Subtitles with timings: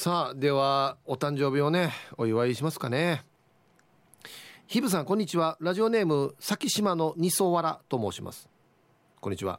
[0.00, 3.24] さあではお誕生日をねお祝いしますかね。
[4.68, 5.56] ひぶさんこんにちは。
[5.60, 8.48] ラジオネーム先島の二層わらと申します。
[9.20, 9.58] こんにちは。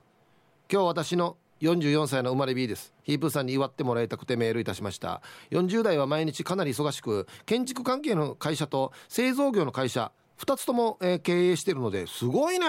[0.71, 2.93] 今日私の44歳の生まれ B です。
[3.03, 5.21] ヒープーさんに祝ってもらいたくてメールいたしました。
[5.51, 12.65] 40代は毎日かなり忙しく建築関係の会社と製造業の会社2つとも、え、経営してるのですごいね。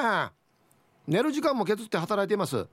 [1.06, 2.66] 寝る時間も削って働いています。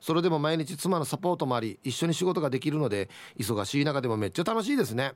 [0.00, 5.12] それでも毎日妻のサポートもあり一緒に仕事ができるので忙しい中でもめっちゃ楽しいですね。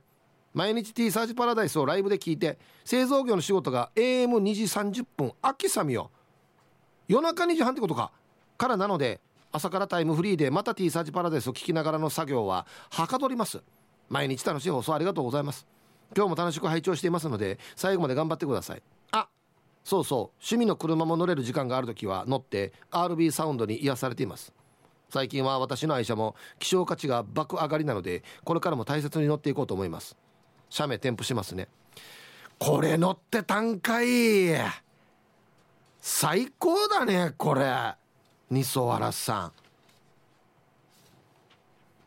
[0.53, 6.11] 毎日 T サージパラダイスをライブで聞いて製造業の仕事が AM2 時30分秋さみよ
[7.07, 8.11] 夜中2時半ってことか。
[8.57, 9.19] からなので
[9.51, 13.61] 朝からタイムフリーでまた T サージパラダイスを聞きながらの作業ははかどります。
[14.09, 15.65] 毎日楽しい放送ありがとうございます。
[16.15, 18.83] 今日も楽しく拝聴していますので最後まで頑張ってください。
[19.11, 19.27] あ
[19.83, 20.19] そうそう。
[20.37, 24.53] 趣味の車も乗れる時間がある時は乗って RB サウンドに癒されています。
[25.13, 30.17] 最近は私の愛車も希少価値が爆上がりなのでこれからも大切に乗っていこうと思います。
[30.71, 31.67] 写メ添付しますね。
[32.57, 34.07] これ乗ってたんかい。
[36.01, 37.93] 最高だねこれ。
[38.49, 39.51] 二層原さ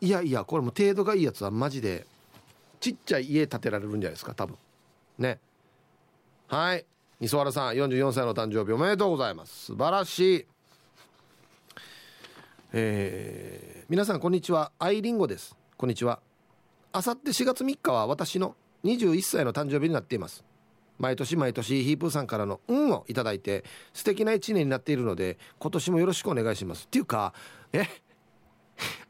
[0.00, 0.04] ん。
[0.04, 2.06] いやいやこれも程度がいいやつはマジで
[2.80, 4.56] ちっちゃい家建てられるんじゃないですか多分。
[5.16, 5.38] ね。
[6.48, 6.84] はい。
[7.20, 9.66] 二層原さん44歳の誕生日おめでとうございます。
[9.66, 10.55] 素晴らしい。
[12.78, 14.70] えー、皆さんこんにちは。
[14.78, 15.56] アイリンゴです。
[15.78, 16.20] こんにちは。
[16.92, 20.44] あさって4月3日は私の21歳の誕生日になっています。
[20.98, 26.84] 毎年毎年ヒープーさんからの「運をいただいて素敵な一年になっているので今年もよろしくお願いします。
[26.84, 27.32] っていうか
[27.72, 27.86] え？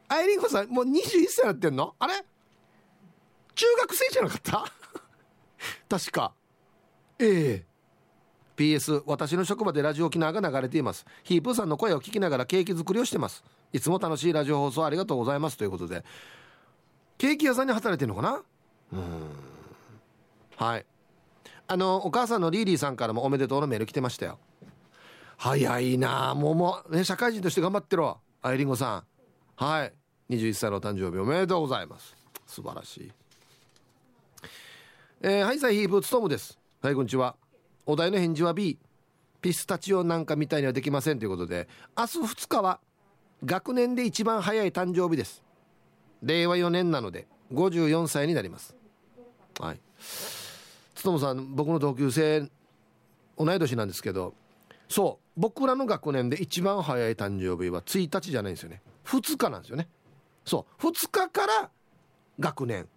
[0.07, 1.93] アイリンゴさんもう21歳になってんの？
[1.99, 2.13] あれ？
[3.53, 4.65] 中学生じゃなかった？
[5.99, 6.33] 確か。
[7.19, 7.65] ええ。
[8.55, 11.05] PS 私の職場でラジオ沖縄が流れています。
[11.23, 13.43] ヒープーさんの声を聞きながらケーキ作りをしてます。
[13.73, 16.03] いつも楽しいラジオ放送ありがとうございますということで
[17.17, 18.43] ケーキ屋さんに働いてるのかな？
[18.93, 19.01] うん。
[20.55, 20.85] はい。
[21.67, 24.37] あのお母さんのリーリーさんからもおめでとうのメール来てましたよ。
[25.37, 26.35] 早いな。
[26.35, 29.03] もうもう、ね、社会人として頑張ってろアイリンゴさん。
[29.55, 29.93] はい。
[30.29, 32.15] 21歳の誕生日おめでとうございます。
[32.45, 33.11] 素晴らしい。
[35.21, 36.59] えー、はいさいヒープツトムです。
[36.81, 37.35] はいこんにちは。
[37.85, 38.77] お題の返事は B
[39.41, 41.67] ピスタチオなんかみたいにはできませんということで
[41.97, 42.79] 明日2日は
[43.45, 45.43] 学年で一番早い誕生日です。
[46.23, 48.75] 令和4年なので54歳になります。
[49.59, 49.79] はい。
[51.03, 52.49] 勉さん僕の同級生
[53.37, 54.33] 同い年なんですけど
[54.89, 58.81] そう僕らの学年で一番早い誕生日は1日じゃないんですよね。
[59.05, 59.87] 2日なんですよね。
[60.43, 61.69] そう2日から
[62.39, 62.87] 学年。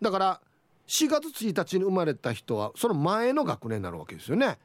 [0.00, 0.40] だから
[0.86, 4.58] 4月1日に生まれた人はその前の学年になるわけですよね。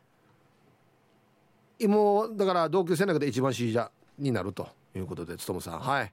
[1.82, 4.68] もうだから同級生の中で一番 C 者になると。
[5.00, 5.80] いうことで勉さん。
[5.80, 6.12] はい。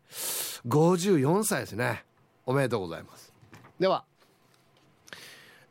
[0.66, 2.04] 54歳ですね。
[2.46, 3.32] おめでとうございます。
[3.78, 4.04] では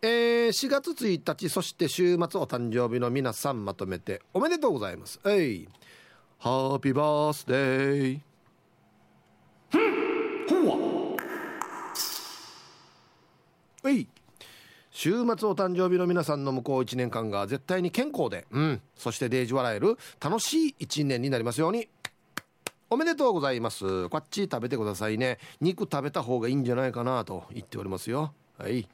[0.03, 5.19] えー、4月1日そして週末お誕生日の皆さんまとめておめでとうございます。
[5.25, 5.69] えい。
[6.39, 8.19] ハッピーバースデー
[10.49, 11.15] ほ
[13.83, 14.07] わい。
[14.89, 21.87] 週末お誕生日の皆さんの向こう1年間が絶対に健康で、うん、そしてデージ笑える楽しい1年になりますように
[22.93, 24.09] おめでとうございます。
[24.09, 25.37] こっち食べてくださいね。
[25.61, 28.33] 肉食べた方がいいんじゃないかなと言っておりますよ。
[28.57, 28.85] はい。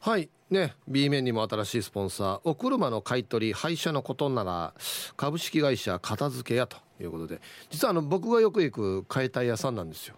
[0.00, 0.28] はい。
[0.50, 4.74] ね B 面にも新しいスポンサーお車の買取廃車のことなら
[5.16, 7.40] 株式会社片付け屋ということで。
[7.70, 10.16] 実はあの僕がよく行く解体屋さんなんですよ。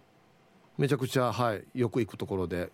[0.79, 1.63] めちゃくちゃはい。
[1.75, 2.71] よく行くところで。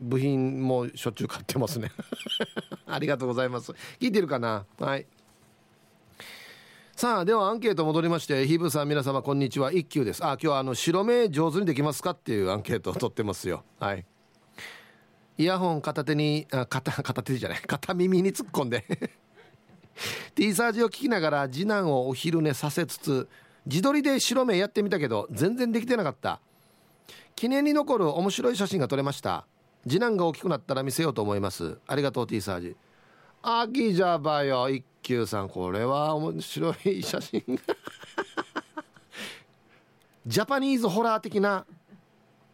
[0.00, 1.90] 部品もしょっちゅう買ってますね。
[2.86, 3.72] ありがとうございます。
[3.98, 4.66] 聞いてるかな？
[4.78, 5.06] はい。
[6.94, 9.72] さあではアンケート戻りましてヒブさん皆様こんにちは。
[9.72, 10.22] 一休です。
[10.22, 13.64] あ今日はあの白目上手にできますかっていうアンケートを取ってますよ。
[13.80, 14.04] はい。
[15.38, 17.60] イヤホン片手にあ片片手じゃない。
[17.60, 18.84] 片耳に突っ込んで。
[20.36, 23.28] T サージを聞きながら次男をお昼寝させつつ
[23.66, 26.40] 自撮りで白目やってみたけど全然できてなかった。
[27.34, 29.46] 記念に残る面白い写真が撮れました。
[29.88, 31.78] 次男が大きくなったら見せようと思います。
[31.88, 32.76] ありがとう T サージ。
[33.42, 34.70] あきじゃばよ。
[34.70, 35.48] 一休さん。
[35.48, 37.42] これは面白い写真。
[40.24, 41.66] ジャパニーズホラー的な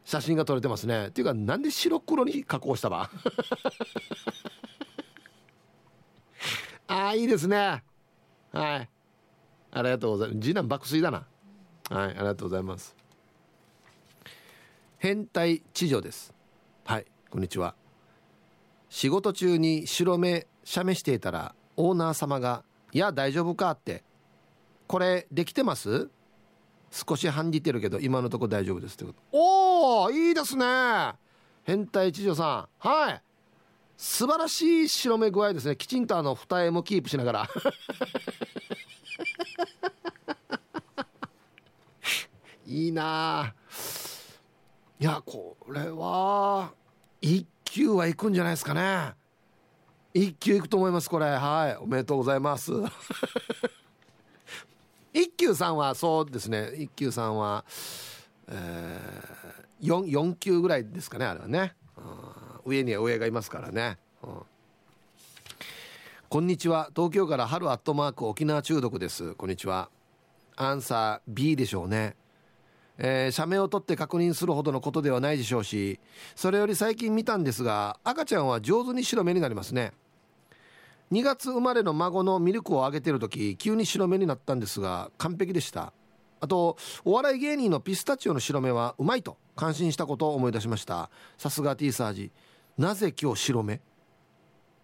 [0.02, 1.08] 写真が撮れてますね。
[1.08, 3.10] っていうかなんで白黒に加工したば？
[6.88, 7.84] ああいいですね。
[8.52, 8.88] はい。
[9.70, 10.40] ありがとうございます。
[10.40, 11.26] 次男爆睡だな。
[11.90, 12.96] はいありがとうございます。
[14.96, 16.32] 変態知女です。
[16.86, 17.74] はいこんにちは。
[18.88, 22.62] 仕事中に白目写メしていたらオーナー様が
[22.92, 24.04] 「いや大丈夫か?」って
[24.86, 26.10] 「これできてます?」
[26.92, 31.14] 少し半じてるけど今のとこ大丈夫ですってことおおいいですね
[31.64, 33.22] 変態知女さんはい
[33.96, 35.74] 素晴らしい白目具合ですね。
[35.74, 37.48] きちんとあの二重もキープしながら。
[42.64, 43.54] いいな
[45.00, 46.72] いやこれは
[47.20, 49.14] 一級は行くんじゃないですかね。
[50.18, 51.26] 一級行くと思いますこれ。
[51.26, 51.76] はい。
[51.76, 52.72] おめでとうございます。
[55.14, 56.74] 一級さんはそうですね。
[56.76, 57.64] 一級さんは、
[58.48, 62.72] えー、4, 4級ぐらいですかねあれはね、うん。
[62.72, 64.42] 上には上がいますからね、うん、
[66.28, 66.90] こんにちは。
[66.94, 69.36] 東京から春アットマーク沖縄中毒です。
[69.36, 69.88] こんにちは。
[70.56, 72.16] アンサー B でしょうね。
[72.98, 76.00] えー、写メを撮って確認するほどのことではないでしょうし
[76.34, 79.92] それより最近見たんですが赤ちゃんは上手に白目になりますね。
[81.10, 85.92] 2月生まれの孫のミルクをあげてる時急に白目になったんですが完璧でした。
[86.40, 91.10] あとお笑い芸人のピスタチオの白目はうまいと感心したことを思い出しました。
[91.36, 92.30] さすが T サージ。
[92.76, 93.80] なぜ今日白目？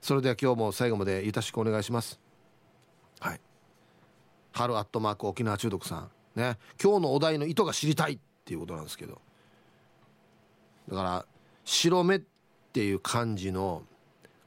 [0.00, 2.19] それでは今日も最後までよろしくお願いします。
[3.20, 3.41] はい。
[4.53, 6.11] 春アットマーク沖縄中毒さん。
[6.35, 6.59] ね。
[6.82, 9.20] 今日のお題の意図が知りたいっていうことなんですけど。
[10.88, 11.27] だから
[11.65, 12.23] 白目っ
[12.73, 13.85] ていう漢字の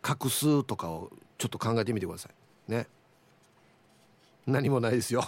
[0.02, 2.72] 画数とかをちょっと考えてみてください。
[2.72, 2.88] ね。
[4.46, 5.24] 何もないですよ。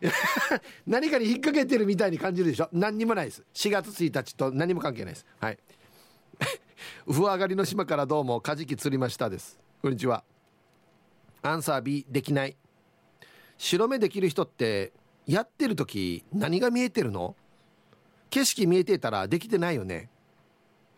[0.86, 2.68] 何かに引っ掛けてるみたいに感じるでしょ。
[2.72, 3.44] 何にもないです。
[3.54, 5.26] 4月1日と何も関係ないです。
[5.38, 5.58] はい。
[7.06, 9.58] ウフ上がりの島からどうもカジキ釣りましたです。
[9.82, 10.24] こんにちは。
[11.42, 12.56] アンサー B できない。
[13.58, 14.92] 白目できる人って
[15.26, 17.36] やってる時何が見えてるの？
[18.30, 20.08] 景色見えてたらできてないよね。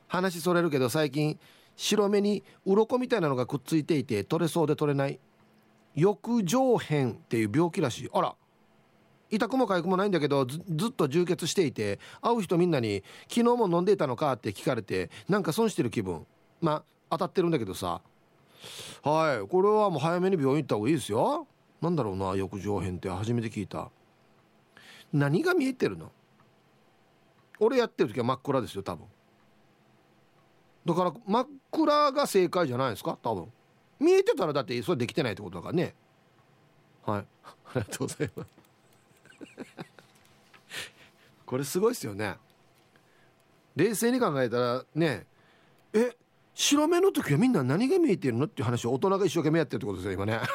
[0.07, 1.39] 話それるけど最近
[1.83, 5.19] 白目に鱗みたいなのがくっついていて取れそうで取れない。
[5.97, 8.11] 翼状片っていう病気らしい。
[8.13, 8.37] あら。
[9.31, 16.27] 痛くも痒くもないんだけどずっと充血していて会う人みんなに「昨日も飲んでいたのか?」って聞かれてなんか損してる気分。
[16.61, 18.03] まあ当たってるんだけどさ。
[19.03, 19.49] はい。
[19.49, 21.47] これはもう早めに病院行った方がいいですよ。
[21.81, 23.91] なんだろうな翼状片って初めて聞いた。
[25.15, 26.13] 何が見えてるの？
[27.59, 29.07] 俺やってる時は真っ暗ですよ多分。
[30.87, 33.19] だから真っ暗が正解じゃないですか？
[33.23, 33.53] 多分。
[33.99, 35.95] 見えてたらだってそれできてないってことだからね。
[37.05, 37.25] はい。
[37.75, 38.51] ありがとうございます。
[41.47, 42.37] これすごいですよね。
[43.77, 45.27] 冷静に考えたらね
[45.93, 46.17] え
[46.55, 50.41] 白目の時はみんな何が見えてるのっていう話を大人が一生懸命やってるってことですよ今ね。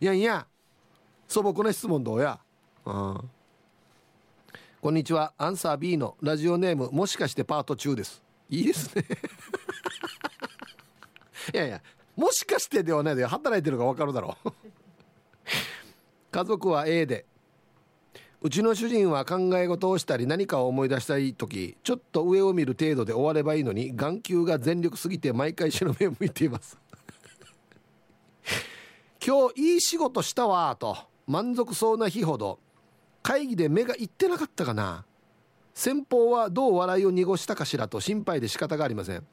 [0.00, 0.46] いやいや
[1.26, 2.38] 素朴な質問どうや？
[2.84, 3.30] うん。
[4.88, 5.34] こんにちは。
[5.36, 8.22] アンサー B のラジオネームもしかしてパート中です。
[8.48, 9.04] いいですね。
[11.52, 11.82] いやいや
[12.16, 14.52] もしかしてではないで働いてるか分かるだろう。
[16.32, 17.26] 家族は A で
[18.40, 26.78] うちの主人は考え事をしたり何かを思い出したい時ちょっと上を見る程度で終わればいいのに眼球が全力すぎて毎回白目を向いています。
[29.22, 30.96] 今日いい仕事したわと
[31.26, 32.58] 満足そうな日ほど
[33.28, 35.04] 会議で目がいってなかったかな。
[35.74, 39.26] 先方はどう笑いを濁したかしらと心配で仕方がありません。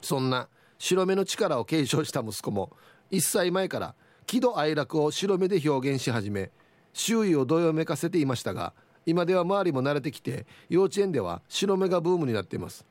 [0.00, 0.48] そんな
[0.78, 2.70] 白目の力を継承した息子も
[3.10, 3.96] 1歳前から
[4.26, 6.52] 喜怒哀楽を白目で表現し始め
[6.92, 8.74] 周囲をどよめかせていましたが
[9.06, 12.86] 今では周りも慣れてきて幼稚園では白目がブームになっています。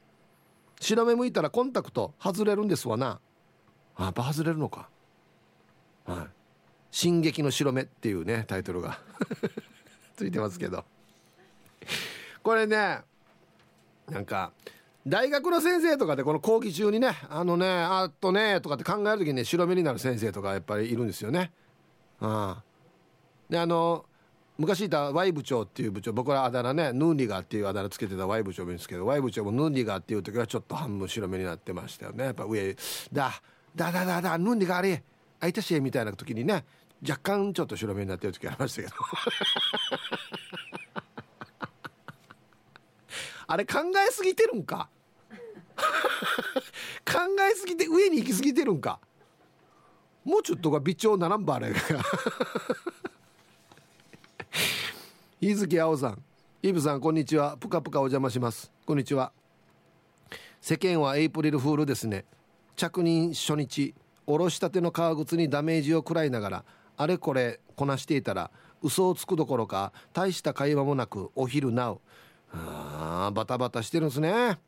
[0.82, 3.22] 白目向いたらコンタクト外れるんですわな。
[3.96, 4.90] あやっぱ外れるのか。
[6.06, 6.28] はい
[6.92, 9.00] 「進撃の白目」っていうねタイトルが。
[10.20, 10.84] ついてますけど。
[12.44, 13.00] これね
[14.10, 14.52] なんか
[15.08, 21.52] 大学の先生とかでこの講義中にねあのねあっとねとかって考える時にね白目になる先生とかやっぱりいるんですよね。
[22.20, 22.62] あ
[23.50, 24.06] であの
[24.58, 32.26] 昔いた Y 部長っていう部長僕らあだ名ねヌーニガーっていうあだ名つけてた Y 部長もいるんですけど Y 部長もヌーニガーっていう時はちょっと半分白目になってましたよね。
[32.26, 32.76] やっぱ上
[33.14, 33.42] だ
[33.74, 35.04] だだだだヌーニガーあれ
[35.40, 36.66] あいたしみたいな時にね
[37.08, 38.94] 若干ちょっと白目になってる時ありましたけど。
[43.48, 44.90] あれ考えすぎてるんか？
[47.06, 47.20] 考
[47.52, 49.00] えすぎて上に行きすぎてるんか？
[50.24, 51.80] もうちょっとが微調ならんばあれが
[55.40, 56.22] 日月青さん。
[56.62, 57.56] イブさんこんにちは。
[57.58, 58.70] ぷかぷかお邪魔します。
[58.86, 59.32] こんにちは。
[60.60, 62.26] 世間はエイプリルフールですね。
[62.76, 63.96] 着任初日
[64.28, 66.66] おろしたての革靴にダメージを食らいながら
[67.02, 68.52] あれこれこなしていたら
[68.82, 72.02] 嘘をつくどころか大した会話もなくお昼なう。
[72.52, 74.60] あバタバタしてるんですね。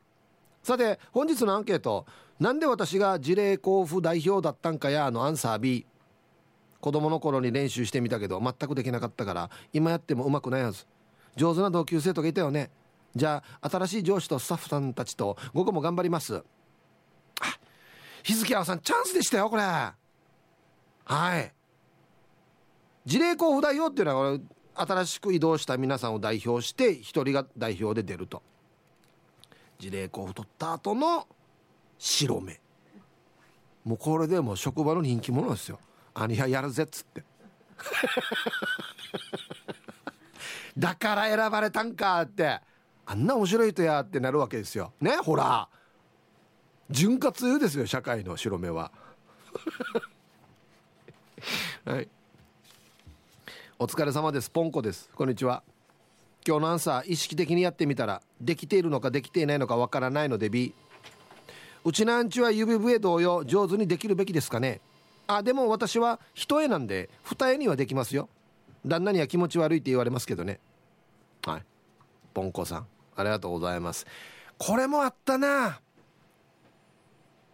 [0.63, 2.05] さて本日のアンケート。
[2.39, 5.11] なんで私が事例交付代表だったんかや？
[5.11, 5.85] のアンサー B
[6.79, 10.85] 子供の頃に練習してみたけど全くできなかったから今やってもうまくないはず。
[11.35, 12.71] 上手な同級生とかいたよね。
[13.13, 16.37] じゃあ新しい上司とスタッフさんたちと午後も頑張ります。
[16.37, 16.41] あ
[18.23, 19.63] 日付合わさんチャンスでしたよこれ。
[19.63, 19.93] は
[21.39, 21.53] い。
[23.05, 24.39] 事例交付代表っていうのは
[24.75, 28.43] 新しく移動した皆さんを代表して1人が代表で出ると。
[29.79, 31.27] 事例交付取った後の
[31.97, 32.59] 白目。
[33.83, 35.79] もうこれでもう職場の人気者ですよ。
[36.13, 37.23] 兄はやるぜっつって。
[40.77, 42.61] だから選ばれたんかって。
[43.05, 44.93] あんな面白い人やってなるわけですよ。
[45.01, 45.67] ねほら。
[46.89, 48.91] 潤滑油ですよ社会の白目は。
[51.85, 52.09] はい。
[53.81, 54.51] お疲れ様です。
[54.51, 55.09] ポンコです。
[55.15, 55.63] こんにちは。
[56.47, 60.75] 今日のアンサー意識的にやってみたらできているのかできていないのかわからないので B
[61.83, 64.81] うちなんちは指笛同様上手にできるべきですかね。
[65.25, 68.29] あでも私は一重なんで二重にはできますよ。
[68.85, 70.59] 旦那には気持ち悪いって言われますけどね。
[71.43, 71.63] はい。
[72.35, 74.05] ポンコさんありがとうございます。
[74.59, 75.81] これもあったな。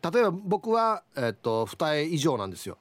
[0.04, 2.78] 例えば僕は、えっと二重以上なんですよ。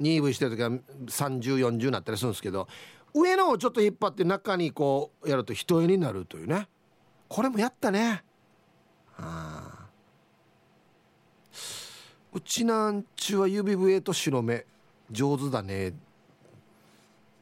[0.00, 2.68] 2V してる時は3040になったりするんですけど
[3.14, 6.68] 上のをちょっと引っ張って中にこうやると一重になるというね。
[7.28, 8.22] これもやったね。
[9.16, 9.86] あ
[12.32, 14.64] うちなんちは指笛と白目。
[15.10, 15.88] 上手だね。
[15.88, 15.92] っ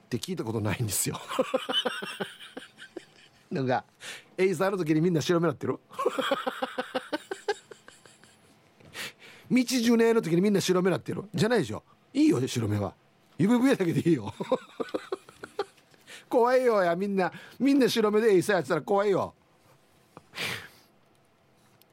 [0.09, 1.21] て聞いたことないんですよ。
[3.51, 3.85] なんか
[4.39, 5.79] エイサーの時にみんな白目なってる？
[9.51, 11.25] 道ジュネの時にみんな白目なってる？
[11.35, 11.83] じゃないでしょ？
[12.17, 12.95] いいよ白目は
[13.37, 14.33] 指笛だけでいいよ。
[16.31, 17.31] 怖いよやみんな。
[17.59, 19.35] みんな白目でエイサーやってたら怖いよ。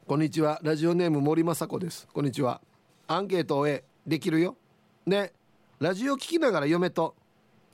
[0.06, 0.58] こんにちは。
[0.62, 2.08] ラジオネーム森雅子です。
[2.10, 2.62] こんにちは。
[3.06, 4.56] アンケートを終えできるよ。
[5.04, 5.34] ね。
[5.78, 7.14] ラジオ聞きながら嫁と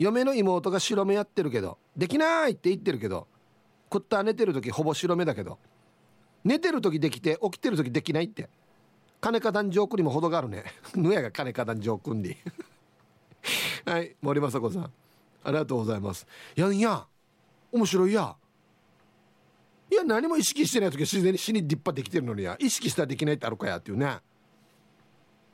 [0.00, 3.28] 嫁の妹が白目やってるけどできないって言ってるけど
[3.92, 5.58] 食った寝てる時ほぼ白目だけど
[6.42, 8.48] 寝てる時できて起きてる時できないって。
[9.20, 10.64] 金か団上区にも程があるね。
[10.96, 12.36] ぬやが金か団上区に。
[13.84, 14.92] はい森雅子さん。
[15.42, 16.26] ありがとうございます。
[16.54, 17.06] やいや
[17.72, 18.36] 面白いや。
[19.90, 22.56] いや何も意識してない時は自然に死に立派できてるのにや。
[22.58, 24.06] 意識したらできないってあるかやっていうね。
[24.06, 24.20] は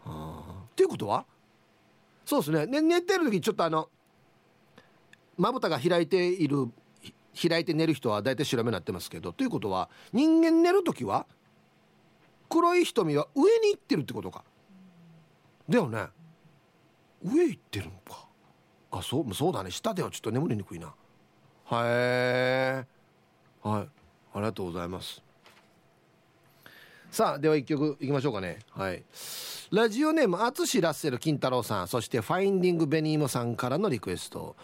[0.05, 1.25] あっていうことは？
[2.25, 2.67] そうですね。
[2.67, 3.89] ね寝てる時ちょっとあの
[5.37, 6.71] まぶたが開いている
[7.41, 9.33] 開いて寝る人は大体白目になってますけど。
[9.33, 11.27] ということは人間寝る時は
[12.49, 14.45] 黒い瞳は上に行ってるってことか。
[15.69, 16.07] だよね。
[17.23, 18.27] 上行ってるのか。
[18.91, 19.71] あそうそうだね。
[19.71, 20.95] 下ではちょっと眠りにくいな。
[21.65, 22.87] はい
[23.67, 23.89] はい。
[24.35, 25.23] ありがとうございます。
[27.11, 28.59] さあでは一曲いきましょうかね。
[28.71, 29.03] はい。
[29.73, 31.89] ラジオネーム淳ラッセル金太郎さん。
[31.89, 34.55] そしてファインディングベニーモさんからのリクエスト。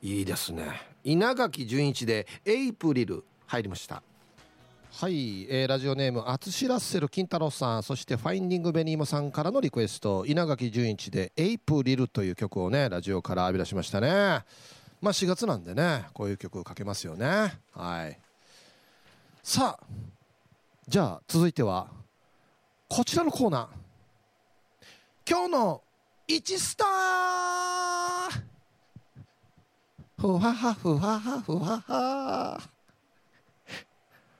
[0.00, 0.82] いいですね。
[1.04, 3.24] 稲垣純一でエイプリル。
[3.46, 4.02] 入りました。
[4.94, 14.08] はい、えー、ラジオネーム淳ラッセル金太郎さんそしてファインディングベニーモさんからのリクエスト稲垣純一でエイプリルという曲をねラジオから浴び出しましたね。
[15.00, 17.54] まあ4月なんでねこういう曲をかけますよね。
[17.72, 18.18] はい。
[19.42, 19.86] さあ
[20.86, 21.88] じゃあ続いては
[22.86, 23.68] こちらのコーナー。
[25.28, 25.82] 今日の
[26.28, 28.42] 1スター。
[30.20, 31.82] ふわはふわはふわ。
[31.86, 32.71] は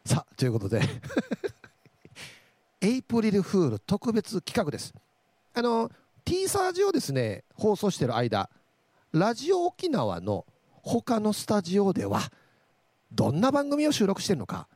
[0.04, 0.82] さあということで。
[2.80, 4.92] エイプリルフール特別企画です。
[5.54, 5.90] あの
[6.24, 8.48] T サージをですね放送している間
[9.12, 10.46] ラジオ沖縄の
[10.82, 12.20] 他のスタジオでは
[13.12, 14.68] どんな番組を収録してるのか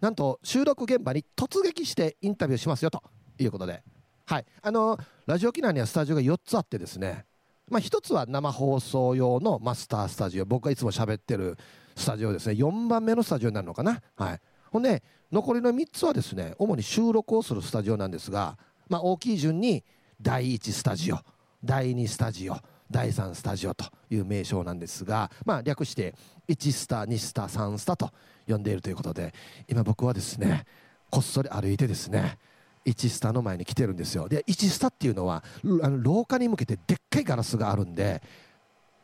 [0.00, 3.02] なんと収録現場に突撃してインタビューしますよと
[3.38, 3.82] いうことで。
[4.26, 4.46] はい。
[4.62, 7.24] あのラジオ沖縄にはスタジオが4つあってですね
[7.70, 11.56] まあ、1つは生放送用のマスタースタジオ僕がいつも喋ってる
[11.96, 12.54] スタジオですね。
[12.54, 18.56] 4番目のスタジオになるのかな、はい、ほんで残りの3つはですね主に収録をするスタジオなんですが、
[18.88, 19.84] まあ、大きい順に
[20.20, 21.18] 第1スタジオ
[21.64, 22.56] 第2スタジオ
[22.90, 26.14] 第3スタジオという名称なんですが、まあ、略して
[26.48, 28.10] 1スタ2スタ3スタと
[28.48, 29.32] 呼んでいるということで
[29.68, 30.64] 今僕はですね
[31.10, 32.38] こっそり歩いてですね
[32.86, 34.28] 1スタの前に来てるんですよ。
[34.28, 35.44] で1スタっていうのは
[35.82, 38.22] あの廊下に向けてでっかいガラスがあるんで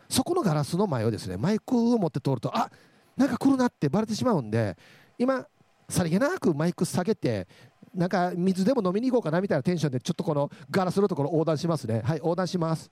[0.09, 2.71] そこのガラスの前をですねマイクを持って通るとあ
[3.17, 4.77] なんか来るなってバレてしまうんで
[5.19, 5.47] 今
[5.89, 7.47] さりげなくマイク下げて
[7.95, 12.03] なんか水でも飲みに行こうかなみたいなテンションでちょっとこのガラスのところ横断しますね。
[12.05, 12.91] はい横断します。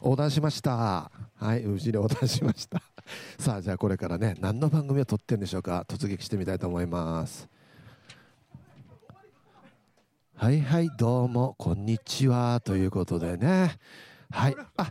[0.00, 1.10] 横断しました。
[1.34, 2.80] はい無事に横断しました。
[3.38, 5.84] さあじゃあこれからね何の番組を撮ってるんでしょうか。
[5.88, 7.48] 突撃してみたいと思います。
[10.36, 12.60] はいはいどうもこんにちは。
[12.64, 13.76] ということでね。
[14.30, 14.56] はい。
[14.76, 14.90] あ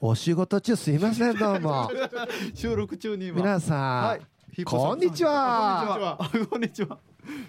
[0.00, 1.90] お仕事中すいませんどうも。
[2.54, 3.36] 収録中に今。
[3.36, 4.16] 皆さん、は
[4.56, 4.64] い。
[4.64, 6.46] こんにちはこんにちは。
[6.50, 6.98] こんにちは。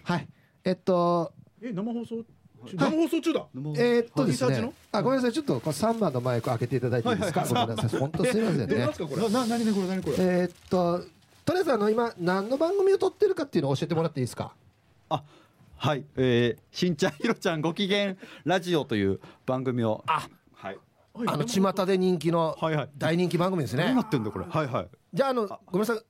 [0.03, 0.27] はい。
[0.65, 1.31] えっと
[1.61, 2.75] え生放送中？
[2.75, 3.45] 生放送中だ。
[3.55, 4.73] えーっとですね。
[4.91, 5.33] あごめんなさい。
[5.33, 7.99] ちょっとこの3番のマイク開けていただいていいですか、ごめんなさい。
[7.99, 8.75] 本当すいませんね。
[8.75, 9.29] えなんすかこれ。
[9.29, 10.15] な何ねこれ何これ？
[10.19, 10.99] えーっと
[11.45, 14.53] とりあえずあの今何の番組を撮ってるかっていうのを教えてもらっていいですか？
[15.07, 15.23] あ
[15.77, 16.03] はい。
[16.17, 20.03] えー、しんちゃんひろちゃんご機嫌ラジオという番組を。
[20.05, 20.77] あはい
[21.13, 22.57] あの巷で人気の
[22.97, 23.85] 大人気番組ですね。
[23.85, 24.45] どうなってんだこれ？
[24.45, 24.87] はいはい。
[25.13, 26.01] じゃああのごめんなさい。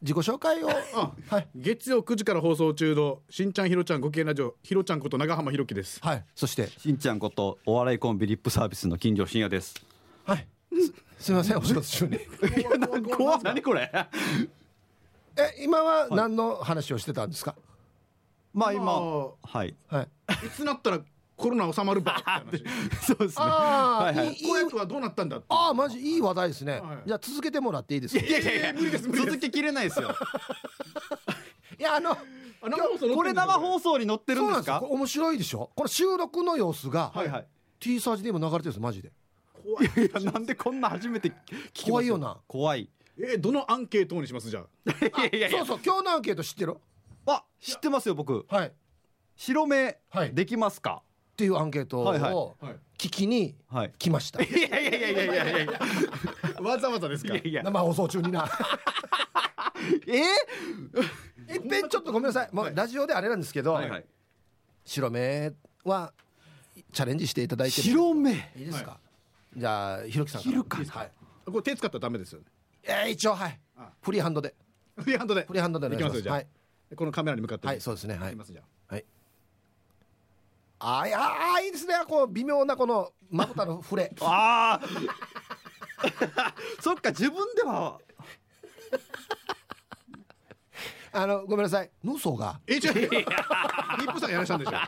[0.00, 0.70] 自己紹介を。
[0.94, 1.48] あはい。
[1.56, 6.00] 月曜9時から放送中のしんちゃんひろちゃんご機嫌ラジオひろちゃんこと長浜ひろきです。
[6.02, 6.24] はい。
[6.34, 6.68] そして。
[6.78, 9.74] しんちゃんことお笑いコンビリップサービスの金城信也です。
[10.24, 10.46] はい。
[10.72, 10.92] す
[11.24, 11.58] すみません。
[11.58, 12.14] お仕事中に。
[12.16, 12.18] い
[13.42, 13.90] 何これ？
[13.92, 17.54] え今は何の話をしてたんですか？
[18.54, 18.92] まあ今ま
[19.42, 19.74] はい。
[19.88, 20.08] はい。
[20.46, 21.00] いつなったら
[21.38, 22.16] コロナ収まるば。
[22.46, 22.58] って。
[22.58, 23.44] 話そうですね。
[23.44, 24.32] ああ、はいはい。
[24.34, 25.98] いい公約はどうなったんだってああマジ？
[26.00, 28.24] いい話題ですね、はいじゃあ続けてもらっていいですか？
[28.24, 30.14] いいやいやいや続けきれないですよ。
[31.78, 32.16] やあの
[33.14, 34.78] これ生放送に載ってるそんですか？
[34.78, 34.88] うなんですよ。
[34.88, 35.70] これ面白いでしょ？
[35.76, 37.46] これ収録の様子が、はいはい。
[37.78, 39.12] T サージで今流れてるんですマジで。
[39.62, 39.86] 怖い。
[39.86, 42.36] いやなんでこんな初めて聞きます怖いよな。
[42.48, 42.90] 怖い。
[43.20, 44.50] えどのアンケートにします？
[44.50, 44.66] じゃあ。
[45.26, 45.58] いやいやいや。
[45.58, 46.76] そうそう今日のアンケート知ってる？
[47.26, 48.44] あ知ってますよ僕。
[48.48, 48.66] はい。
[48.68, 48.72] っ
[49.36, 50.34] 白目はい。
[50.34, 51.02] できますか？
[51.38, 52.32] ていうアンケートはいはい。
[52.34, 53.92] をはい聞きにはい。
[53.96, 55.64] 来ました、いやいやいやいやいやいや。
[55.64, 55.80] いや
[56.60, 57.34] わざわざですか？
[57.34, 57.62] いやいや。
[57.62, 58.48] 生放送中にな。
[60.08, 61.54] え？
[61.54, 62.48] いっぺんちょっとごめんなさい。
[62.52, 64.04] もうラジオであれなんですけど、はいはい。
[64.84, 65.52] 白目
[65.84, 66.12] は
[66.92, 67.84] チャレンジしていただいても。
[67.84, 68.32] 白目。
[68.56, 68.98] いいですか、
[69.56, 70.50] じゃあひろきさんから。
[70.50, 70.78] ひろか。
[70.98, 71.12] はい。
[71.46, 72.46] これ手使ったらダメですよね。
[72.82, 73.60] えー、一応はい。
[73.76, 73.92] あ。
[74.02, 74.56] フリーハンドで。
[74.96, 75.44] フリーハンドで。
[75.44, 76.18] フリーハンドでお願いします。
[76.18, 76.34] いきますよじゃあ。
[76.34, 76.46] はい、
[76.96, 77.66] このカメラに向かって。
[77.68, 78.16] はい、そうですね。
[78.16, 78.30] はい。
[78.30, 78.66] いきますじゃは
[80.80, 81.94] いああーいいですね。
[82.06, 84.12] こう微妙なこのまぶたの触れ。
[84.20, 84.86] ああ
[86.80, 87.98] そっか自分では。
[91.12, 91.90] あのごめんなさい。
[92.04, 92.60] 脳層が。
[92.66, 92.80] え違う。
[93.10, 94.72] リップさんやらしたんでしょ。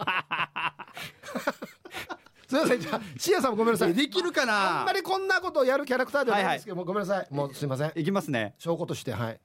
[2.47, 2.81] すみません。
[2.81, 3.95] じゃあシアさんもごめんなさい。
[3.95, 7.29] できるかあんなまりこんなことをやるキャラクターではないんですけども、ごめんなさい。
[7.31, 7.93] もうすいません。
[7.97, 8.55] いきますね。
[8.59, 9.41] 証拠としてはい。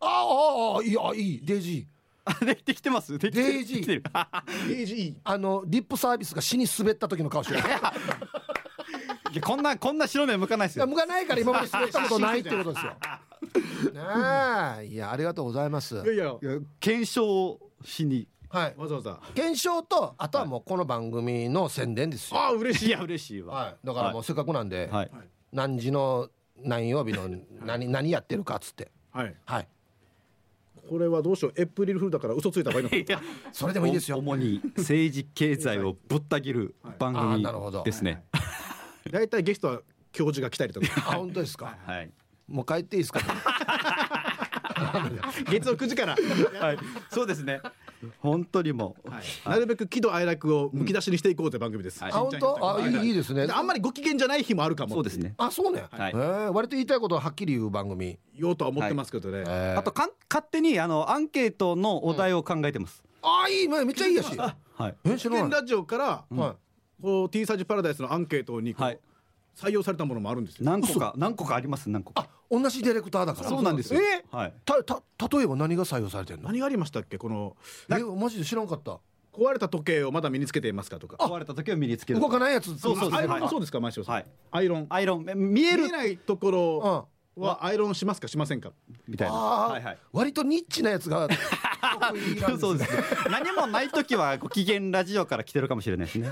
[0.00, 1.40] あーあーあーいいあいい。
[1.44, 1.97] デイジーあ
[2.44, 3.18] できてきてます？
[3.18, 3.76] できてデイジー。
[3.76, 4.02] できてる？
[4.68, 5.14] デイジー。
[5.24, 7.60] あのリップサービスが死に滑った時の顔してる。
[9.32, 10.86] いやこんなこんな白目向かないですよ。
[10.86, 12.92] 向かないから今まで 滑ったことないってことですよ。
[13.92, 14.00] ね
[14.80, 14.86] え。
[14.86, 15.96] いやありがとうございます。
[15.96, 18.26] いやいやいや検証しに。
[18.48, 18.74] はい。
[18.78, 19.20] わざわざ。
[19.34, 22.40] 検証とあとはもうこの番組の宣伝ですよ。
[22.40, 22.88] ああ嬉しい。
[22.88, 23.54] いや嬉しいわ。
[23.54, 23.76] はい。
[23.86, 25.10] だからもうせっかくなんで、はい。
[25.52, 27.28] 何時の何曜日の
[27.60, 28.90] 何何やってるかっつって。
[29.12, 29.34] はい。
[29.44, 29.68] はい
[30.88, 31.52] これはどうしよう。
[31.60, 33.20] エプリルフールだから嘘ついた方がいいのかいや
[33.52, 34.16] それでもいいですよ。
[34.18, 37.82] お主に政治経済をぶった切る番組なるほど。
[37.84, 38.24] ですね
[39.10, 39.80] 大体ゲストは
[40.12, 40.86] 教授が来たりとか。
[41.08, 41.76] あ本当ですか？
[41.86, 42.10] はい。
[42.48, 43.20] もう帰っていいですか？
[45.50, 46.16] 月曜9時から、
[46.60, 46.78] はい。
[47.10, 47.60] そうですね
[48.20, 52.12] 本当にもうなるべく喜怒哀楽をむき出しにしていこうという番組です、はい。
[52.12, 52.76] あ本当？
[52.76, 53.14] あいいいい。
[53.14, 53.48] ですね。
[53.50, 55.34] あんまりご機嫌じゃない日もあるかもそうですね。
[55.36, 56.12] あそうね、はい。
[56.12, 56.52] えー。
[56.52, 59.78] 割と言いたいことをはっきり言う番組、言おうとは思ってますけどね、えー。
[59.78, 63.02] あとかん勝手にあのアンケートのお題を考えてます。
[63.22, 63.68] あいい。
[63.68, 64.36] めめっちゃいいやし。
[64.38, 64.54] は
[64.88, 64.94] い。
[65.04, 66.56] え知らラジオから、は
[67.02, 68.98] こう T サージパラダイスのアンケートにこう、はい。
[69.56, 70.64] 採用されたものもあるんですよ。
[70.64, 72.22] 何個か何個かあります何個か。
[72.22, 73.48] あ同じディレクターだから。
[73.48, 74.00] そうなんですよ。
[74.00, 74.24] え？
[74.30, 74.54] はい。
[74.64, 75.02] たた
[75.36, 76.44] 例えば何が採用されてんの？
[76.48, 77.18] 何がありましたっけ？
[77.18, 77.56] この
[77.90, 78.98] えマジで知らんかった。
[79.32, 81.16] 壊れた時計をまだ身につけていますかとか。
[81.18, 82.20] 壊れた時は身につける。
[82.20, 84.26] 動かないやつそうそうアイロンはいもそうですか前城さん、はい。
[84.50, 84.86] アイロン。
[84.88, 85.26] アイロン。
[85.28, 85.82] え見える？
[85.84, 86.52] 見えないとこうん。
[86.52, 88.72] ろはアイロンしますかしませんか？
[89.06, 89.34] みたいな。
[89.34, 89.98] はいはい。
[90.12, 91.28] 割とニッチなやつが
[92.58, 93.02] そうですね。
[93.30, 96.30] 何もない時はご機嫌ラジオから来てるかもしれないですね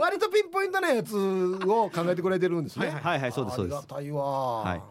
[0.00, 2.88] 割とピンポイントなやつを考えてくれてるんですね。
[2.90, 3.32] はいはい。
[3.32, 3.76] そうですそうです。
[3.76, 4.82] ありがたいわ、はい。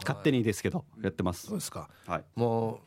[0.00, 1.46] 勝手にですけどやってます。
[1.46, 1.88] そうですか。
[2.06, 2.78] はいもう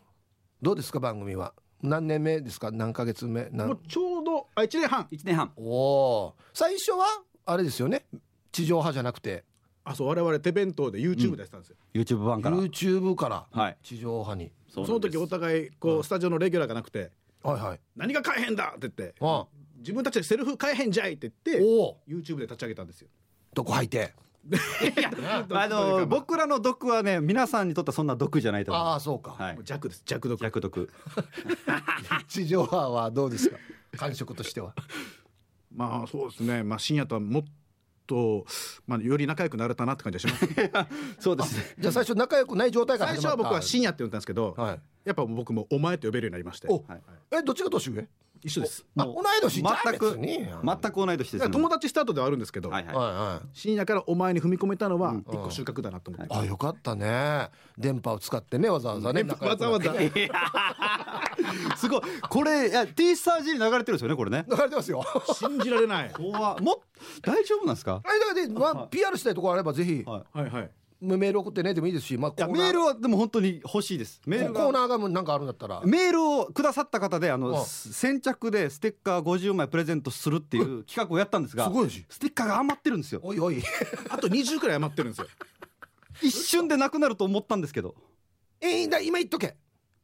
[0.62, 1.54] どうですか番組は？
[1.82, 2.72] 何年目ですか？
[2.72, 3.44] 何ヶ月目？
[3.44, 5.08] も何うちょうどあ1年半。
[5.12, 5.52] 1年半。
[5.56, 6.44] おおー。
[6.54, 7.06] 最初は
[7.46, 8.06] あれですよね？
[8.52, 9.46] 地上波じゃなくて。
[9.86, 12.58] あそう我々手弁当で YouTube でやってたんですよ、YouTube 版から。
[12.58, 13.48] YouTube から？
[13.52, 13.78] はい。
[13.82, 17.12] 地上波に、そその時お互いこうスタジオのレギュラーがなくて。
[17.42, 17.80] はいはい。
[17.96, 19.16] 何が買えへんだって言って。
[19.22, 19.48] あ
[19.80, 23.08] 自分たちでセルフ買えへんじゃいって言っておお YouTube で立ち上げたんですよ。
[23.54, 24.14] どこ入って
[25.52, 28.84] あの僕らの毒はね皆さんにとってはそんな毒じゃないと思う。
[28.86, 29.60] ああそうか、はい。
[29.64, 30.02] 弱です。
[30.06, 30.40] 弱毒。
[30.40, 30.90] 弱毒。
[32.28, 33.58] 地上波はどうですか？
[33.98, 34.74] 感触としては。
[35.76, 36.64] まあそうですね。
[36.64, 37.44] まあ深夜とはもっ
[38.08, 38.46] と、
[38.88, 41.20] まあ、より仲良くなれたなって感じがします。
[41.20, 41.76] そうですね。
[41.80, 43.22] じゃあ最初仲良くない状態から始まった。
[43.22, 44.80] 最初は僕は深夜って呼んだんですけど、はい。
[45.06, 46.68] やっぱ僕もお前って呼べるようになりまして。
[46.70, 47.02] お、はい。
[47.32, 48.08] えどっちが年上？
[48.44, 48.86] 一緒です。
[48.98, 51.50] あ同い年全く全く同い年ですね。
[51.50, 52.96] 友達スタートではあるんですけど、はいはい。
[52.96, 53.48] はいはい。
[53.54, 57.50] 深夜からお前に踏み込めたのは一個収穫だなと思って、あよかったね。
[57.78, 59.94] 電波を使ってねわざわざねわざわざ。
[61.78, 62.02] すごい。
[62.30, 64.46] これいや T サージに流れてるんですよねこれね。
[64.50, 65.04] 流れてますよ。
[65.34, 66.12] 信じられない。
[66.14, 66.82] 怖も
[67.22, 68.02] 大丈夫なんですか？
[68.04, 70.04] あれだからで、まあ、PR したいところあればぜひ。
[70.06, 70.24] はい。
[70.40, 70.72] はいはい
[71.02, 74.22] メール送ってねでもいいですし、まあ、いやメールはでも本当に欲しいです。
[74.26, 75.82] メールがコーナーがもうなんかあるんだったら。
[75.86, 77.42] メールをくださった方であうん。
[77.42, 83.22] の先着でステッカー50枚プレゼントするっていう企画をやったんですがすごいしステッカーが余ってるんですよ。
[83.24, 83.64] おいおい。
[84.10, 85.28] あと20くらい余ってるんですよ。
[86.22, 87.96] 一瞬でなくなると思ったんですけど。
[88.60, 89.56] えー、だ今言っとけ。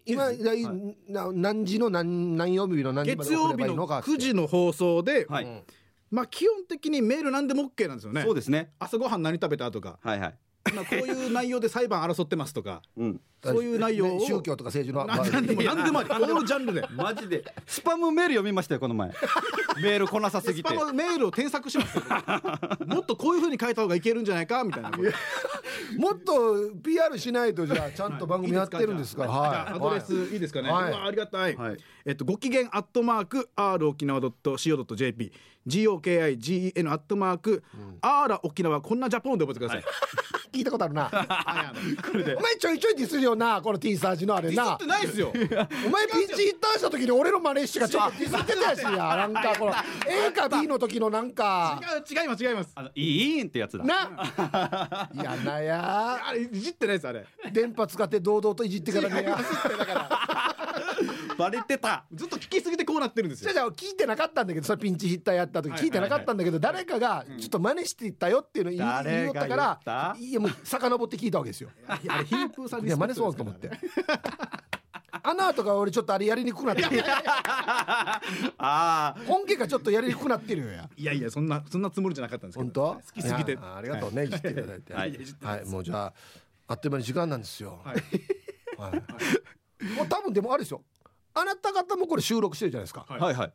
[0.05, 0.63] 今だい
[1.09, 4.11] な何時の何何曜日の何時まで送れ月曜日のばいいのかって。
[4.11, 5.63] 9時の放送で、はい、うん
[6.11, 8.21] まあ基本的にメール何でも OK なんですよね。
[8.21, 8.71] そうですね。
[8.79, 10.35] 朝ごはん何食べたとか、はいはい
[10.73, 12.81] まあ、こういう内容で裁判争ってますとか。
[13.53, 16.09] そういう内容をね宗教とか政治のな何でも何でもあり。
[16.09, 16.87] オールジャンルで。
[16.95, 17.43] マジで。
[17.65, 19.09] スパムメール読みましたよこの前。
[19.81, 22.03] メール来なさすぎスパてムメールを添削しますよ。
[22.87, 24.91] もっとこういう風に書いた方がいけるんじゃないかみたいな。
[25.97, 29.25] もっと PR しないとじゃあちゃんと番組やってるんですか？
[29.25, 29.73] らじゃあはい。
[29.73, 30.93] アドレスいいですかね、はい。
[30.93, 31.77] ありがたい、はい。
[32.05, 35.31] えっとご機嫌アットマーク r 沖縄 .co.jp
[35.67, 37.63] GOKIGEN アットマーク、
[38.01, 38.81] あーら沖縄。
[38.81, 39.83] こんなジャポンで覚えてください、
[40.53, 41.05] 聞いたことあるな。
[41.05, 41.25] はい。
[41.27, 44.53] あのお前ちょいちょいディスるよなこの T サージのあれな。
[44.53, 45.31] ディスってないですよ。
[45.85, 49.73] お前ピンチヒッターした時に俺の真似してがちょっとディスってたやしや なんかこの
[50.07, 51.79] A か B の時のなんか。
[52.09, 52.71] 違う違います違います。
[52.75, 53.83] あのいいんってやつだ。
[53.83, 55.09] な。
[55.23, 55.35] や。
[55.43, 57.25] なやあれいじってないですあれ。
[57.51, 59.23] 電波使って堂々といじってからね。
[59.23, 59.37] や
[61.37, 62.05] バレてた。
[62.13, 63.51] ずっと聞きすぎてこうなってるんですよ。
[63.53, 69.47] じゃあじゃあ聞いてなかったんだけどそれピンチヒッターやった時はい聞いてなかったんだけど誰かがちょっと真似していったよっていうのを言いよった？
[69.47, 71.69] からいやもう遡って聞いたわけですよ。
[71.87, 73.69] あれヒンプーさんいや真似そうと思って。
[75.23, 76.89] あの後が俺ちょっとあれやりにくくなってる。
[77.07, 78.19] あ
[78.57, 80.67] あ本家がちょっとやりにくくなってるよ。
[80.69, 82.83] やいやいやそんなそんなつもりじゃなかったんですけど。
[82.83, 83.01] 本当？
[83.05, 83.57] 好きすぎて。
[83.59, 84.29] ありがとうねい。
[84.29, 84.93] じっていただいて。
[84.93, 86.13] ははいい、もうじゃあ
[86.67, 87.79] あっという間に時間なんですよ。
[87.83, 87.97] はい。
[88.77, 89.01] はい。
[89.97, 90.83] もう多分でもあれですよ
[91.35, 93.05] あなた方もこれ収録してるじゃないですか。
[93.07, 93.19] はい。
[93.19, 93.53] はいはい。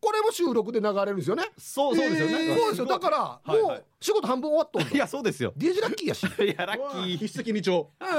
[0.00, 1.44] これも収録で流れるんですよね。
[1.58, 2.86] そうそうですよね、そうですよ。
[2.86, 5.52] だからもう仕事半分終わっといやそうですよ。
[5.56, 6.24] デージラッキーやし。
[6.26, 6.76] いやラッ
[7.18, 7.28] キー。
[7.28, 8.10] 筆跡二丁ええ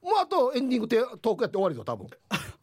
[0.00, 2.06] もうあとエンディングでトークやって終わりぞ多分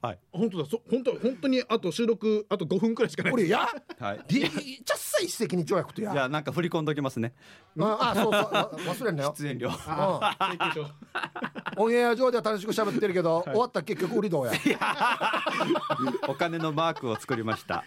[0.01, 0.19] はい。
[0.31, 0.65] 本当だ。
[0.65, 3.67] そ本当本当にあと収録あと5分くらいしかない俺や
[3.99, 4.19] はい。
[4.27, 6.11] ディちゃっさ一石に跳躍とや。
[6.11, 7.33] じゃあなんか振り込んどきますね。
[7.79, 9.35] ああそうそうわ忘れんなよ。
[9.37, 9.69] 出演料。
[9.69, 10.87] ああ請求書。
[11.83, 14.53] オンエア上では楽しく喋ってるけど、終わったら結局売りどうや。
[16.27, 17.83] お金のマークを作りました。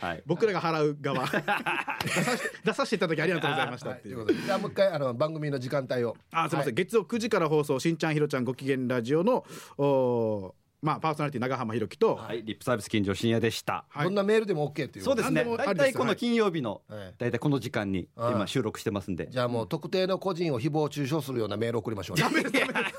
[0.00, 0.22] はい。
[0.26, 1.26] 僕らが払う側。
[1.26, 4.16] 出させ出させていただきありがとうございましたっていう。
[4.16, 4.22] とい。
[4.22, 6.16] うことでじゃあもう一回あの番組の時間帯を。
[6.30, 6.84] あすみません、はい。
[6.84, 9.44] 月曜9時から放送しんちゃんひろちゃんご機嫌ラジオの
[9.76, 13.84] おーまあパーソナリティ長浜ひろきと、はいリップサービス近所深夜でした。
[13.88, 14.04] はい。
[14.04, 15.04] どんなメールでも OK っていう。
[15.04, 15.44] そうですね。
[15.44, 17.14] 大体この金曜日のはい。
[17.18, 18.32] 大体この時間にはい。
[18.34, 19.28] 今収録してますんで。
[19.28, 22.16] じゃあもう特定の個人を誹謗中傷するようなメール送りましょう。
[22.16, 22.24] ね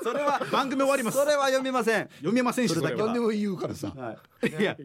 [0.02, 1.18] それは 番組終わります。
[1.18, 2.08] それは読みません。
[2.16, 3.06] 読めませんしそれは。
[3.06, 3.92] 何でも言うからさ。
[3.96, 4.16] は
[4.46, 4.48] い。
[4.48, 4.76] いや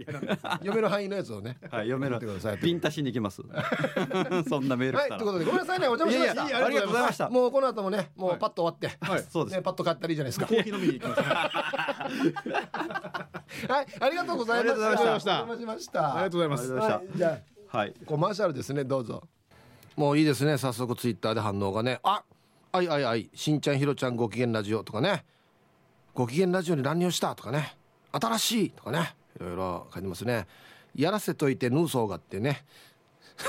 [0.60, 1.58] 読める範囲のやつをね。
[1.70, 2.16] はい読める。
[2.16, 2.58] 送ってください。
[2.60, 3.42] ピンタしに行きます。
[4.48, 5.88] そんなメールはいということでごめんなさいね。
[5.88, 6.44] お邪魔しました。
[6.46, 7.30] いやいやありがとうございました。
[7.30, 8.98] もうこの後もねもうパッと終わって。
[9.06, 9.58] はいそうです。
[9.58, 10.48] ねパッと買ったらいいじゃないですか。
[10.48, 14.88] コーヒー飲みに行きます はいありがとうございました。
[14.88, 15.32] ありがとうございました。
[15.32, 16.16] お邪魔しました。
[16.16, 16.64] ありがとうございます。
[16.64, 17.26] ありがとうございました。
[17.26, 17.42] はいじゃ
[17.74, 17.94] あはい。
[18.06, 19.24] コマーシャルですねどうぞ。
[19.96, 20.58] もういいですね。
[20.58, 22.00] 早速ツイッターで反応がね。
[22.04, 22.24] あ
[22.72, 23.30] あいあいあい。
[23.34, 25.26] しんちゃんひろちゃんご機嫌ラジオとかね。
[26.14, 27.78] ご機嫌ラジオに乱入したとかね。
[28.12, 29.16] 新しいとかね。
[29.40, 30.48] いろいろ書いてますね。
[30.96, 32.66] やらせといてヌーソーがってね。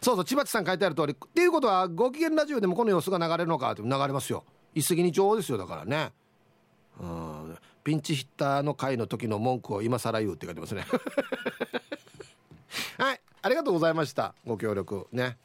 [0.00, 1.14] そうそう千葉地さん書いてある通り。
[1.14, 4.44] っていうことはご機嫌ラジオでもこの様子が流れるのかって流れますよ。
[4.74, 6.12] 一石二鳥ですよだからね。
[7.00, 7.23] うん
[7.84, 10.86] ピンチヒッターの回の時の文句を今更言うって書いてますね。
[12.98, 14.34] はいありがとうございました。
[14.46, 15.36] ご協力ね。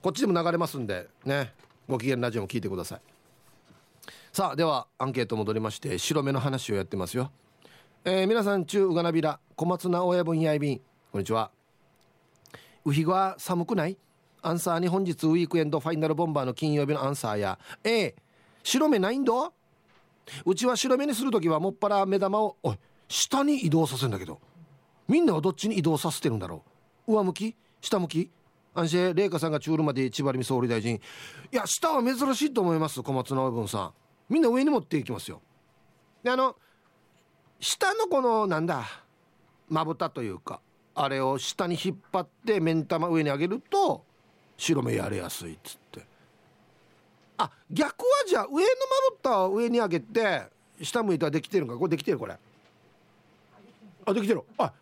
[0.00, 1.52] こっちでも流れますんでね。
[1.88, 3.00] ご機嫌ラジオも聞いてください。
[4.32, 7.32] さあではアンケート戻りまして白目の話をやってますよ。
[8.04, 10.80] えー皆さん中うがなびら小松菜親分やいびん。
[11.10, 11.50] こんにちは。
[12.84, 13.98] ウヒは寒くない？
[14.42, 17.58] アンサーに本日ウィークエンドファイナルボンバーの金曜日のアンサーや。
[17.82, 18.14] A
[18.62, 19.32] 白目ないんだ
[20.44, 24.40] うちは白目にする時はもっぱら目玉をおい下に移動させるんだけど。
[25.08, 26.62] みんなはどっちに移動させてるんだろ
[27.06, 27.12] う。
[27.12, 27.56] 上向き？
[27.80, 28.30] 下向き？
[28.72, 30.94] 安心麗華さんが中るまで千葉美総理大臣。
[30.94, 31.00] い
[31.50, 33.92] や下は珍しいと思います小松直文さん。
[34.30, 35.42] みんな上に持っていきますよ。
[36.22, 36.56] であの
[37.60, 38.84] 下のこのなんだ
[39.68, 40.60] まぶたというか
[40.94, 44.04] あれを下に引っ張って目ん玉上に上げると
[44.56, 46.06] 白目やれやすいっつって。
[47.42, 48.62] あ逆はじゃあ上のま
[49.10, 50.46] ぶたを上に上げて
[50.80, 51.76] 下向いたらできてるんか？
[51.76, 52.38] これできてるこれ。
[54.06, 54.42] あできてる。
[54.58, 54.72] あ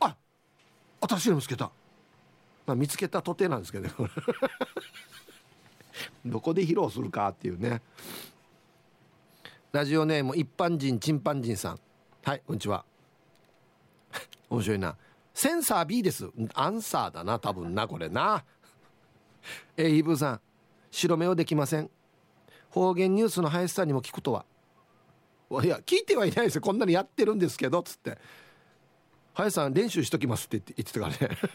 [0.00, 0.16] あ
[1.00, 1.70] 新しいの見つけた、
[2.66, 3.94] まあ、見つけたとてなんですけどね。
[6.24, 7.82] どこで披露するかっていうね。
[9.70, 11.80] ラジオネーム一般人チンパンジンさん。
[12.24, 12.84] はいこんにちは。
[14.48, 14.96] 面白いな。
[15.34, 16.30] センサー B です。
[16.54, 18.44] アンサーだな多分なこれな。
[19.76, 20.40] えー、イブさん。
[20.90, 21.90] 白目をできません。
[22.70, 24.44] 方言ニュースの林さんにも聞くとは。
[25.62, 26.60] いや聞いてはいないですよ。
[26.60, 28.18] こんなにやってるんですけどっつって。
[29.34, 31.38] 林さん練習しときますって言ってたからね。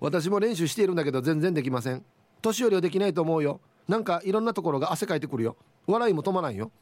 [0.00, 2.04] 私も練習しているんだけど全然できません。
[2.40, 3.60] 年寄りはできないと思うよ。
[3.86, 5.56] なんかいろんなところが汗かいてくるよ。
[5.86, 6.72] 笑いも止まらんよ。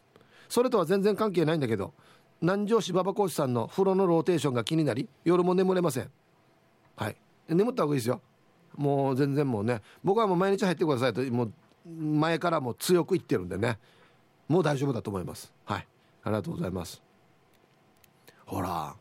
[0.48, 1.92] それとは全然関係ないんだけど
[2.40, 6.10] 南城市馬場講師さんの風呂のローテーションが気になり夜も眠れません。
[6.96, 7.16] はい。
[7.48, 8.22] 眠った方がいいですよ。
[8.76, 9.82] もう全然もうね。
[10.02, 11.52] 僕はもう毎日入ってくださいともう
[11.86, 13.78] 前からも強く言ってるんでね。
[14.48, 15.52] もう大丈夫だと思います。
[15.64, 15.86] はい。
[16.22, 17.02] ありがとうございます。
[18.46, 18.94] ほら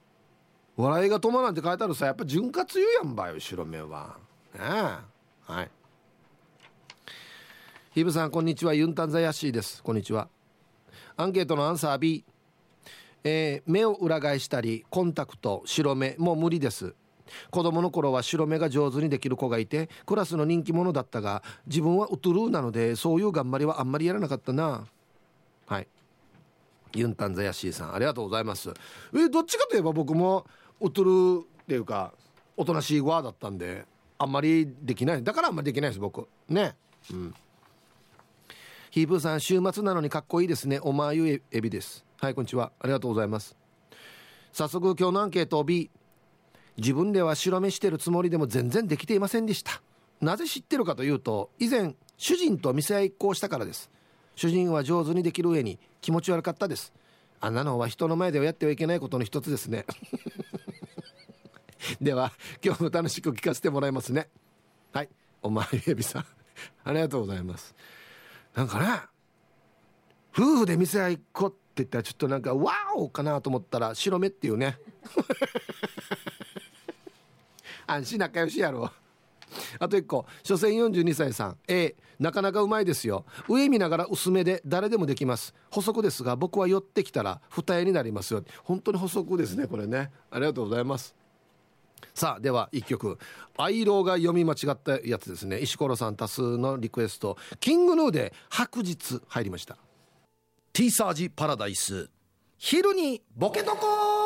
[0.77, 2.05] 笑いが止まらんって書いてあるさ。
[2.05, 4.15] やっぱ潤滑油やんばよ白目は。
[4.53, 5.51] ねえ。
[5.51, 5.69] はい。
[7.91, 8.73] ヒブさんこんにちは。
[8.73, 9.83] ユンタンザヤシーです。
[9.83, 10.29] こんにちは。
[11.17, 12.23] アンケートのアンサー B
[13.23, 16.95] えー、目を裏返したりコンタクト白目もう無理です。
[17.51, 24.85] 子供の頃は白目が上手にできる子がいてクラスの人気者だったが自分はウトゥルーなのでそういう頑張りはあんまりやらなかったな。
[25.65, 25.87] はい。
[26.95, 28.71] ユンタンザヤシーさんありがとうございます。
[29.15, 30.45] えどっちかといえば僕も
[30.81, 32.13] ウトゥルーっていうか
[32.57, 33.85] おとなしいわだったんで
[34.17, 35.23] あんまりできない。
[35.23, 36.27] だからあんまりできないです僕。
[36.49, 36.75] ね。
[37.11, 37.35] うん。
[38.91, 40.79] ヒープーさん週末なのにかっこいいですね。
[40.81, 42.03] おまゆエビです。
[42.19, 42.71] はいこんにちは。
[42.79, 43.55] ありがとうございます。
[44.51, 45.91] 早速今日のアンケート B
[46.79, 49.81] 自分では白目してるつもりでも全然できていませんでした。
[50.21, 53.89] なぜ知ってるかというと以前主人と店合いっこをしたからです。
[54.35, 56.93] 主人は上手にできる上に気持ち悪かったです。
[57.41, 59.85] あんなのは人の前ではやってはいけないことの一つですね。
[62.01, 64.29] では今日も楽しく聞かせてもらいますね。
[64.91, 65.09] はい
[65.41, 66.25] お前エビさん。
[66.83, 67.75] ありがとうございます。
[68.55, 69.01] なんかね
[70.33, 74.77] 夫婦で店合いっこって言ったらちょっとなんかワオかなと思ったら白目っていうね。
[77.89, 78.91] 安心仲良しやろ。
[79.79, 80.25] あと1個。
[80.43, 81.57] 所詮42歳さん。
[81.67, 83.25] A なかなかうまいですよ。
[83.47, 85.53] 上見ながら薄めで誰でもできます。
[85.71, 88.43] 補足ですが僕は寄ってきたら二重になりますよ。
[88.63, 90.11] 本当に補足ですねこれね。
[90.29, 91.15] ありがとうございます。
[92.13, 93.17] さあでは1曲。
[93.57, 95.59] アイローが読み間違ったやつですね。
[95.59, 97.37] 石ころさん多数のリクエスト。
[97.59, 99.77] キングヌーで白日入りました。
[100.73, 102.09] ティーサージパラダイス。
[102.57, 104.18] 昼にボケとこ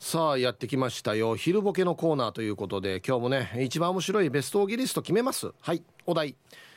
[0.00, 1.34] さあやってきましたよ。
[1.34, 5.50] 昼ボケのコーナーということで今日もね一番面白いベストオギリスト決めます。
[5.60, 6.36] はいお題。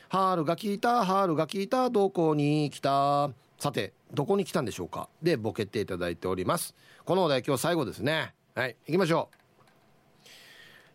[0.09, 3.29] ハールが聞いたハールが聞いたどこに来た？
[3.59, 5.07] さてどこに来たんでしょうか？
[5.21, 6.73] でボケていただいております。
[7.05, 8.33] このお題今日最後ですね。
[8.55, 9.37] はい行きましょう。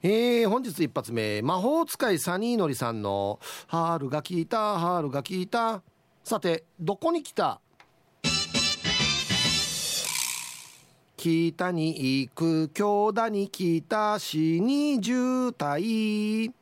[0.02, 1.42] えー、本日一発目。
[1.42, 5.80] 魔法使いサニーのりさんの「ハールが聞いたハールが聞いた」
[6.24, 7.60] さてどこに来た？
[11.16, 16.52] 北に行く京田に来た死に渋滞。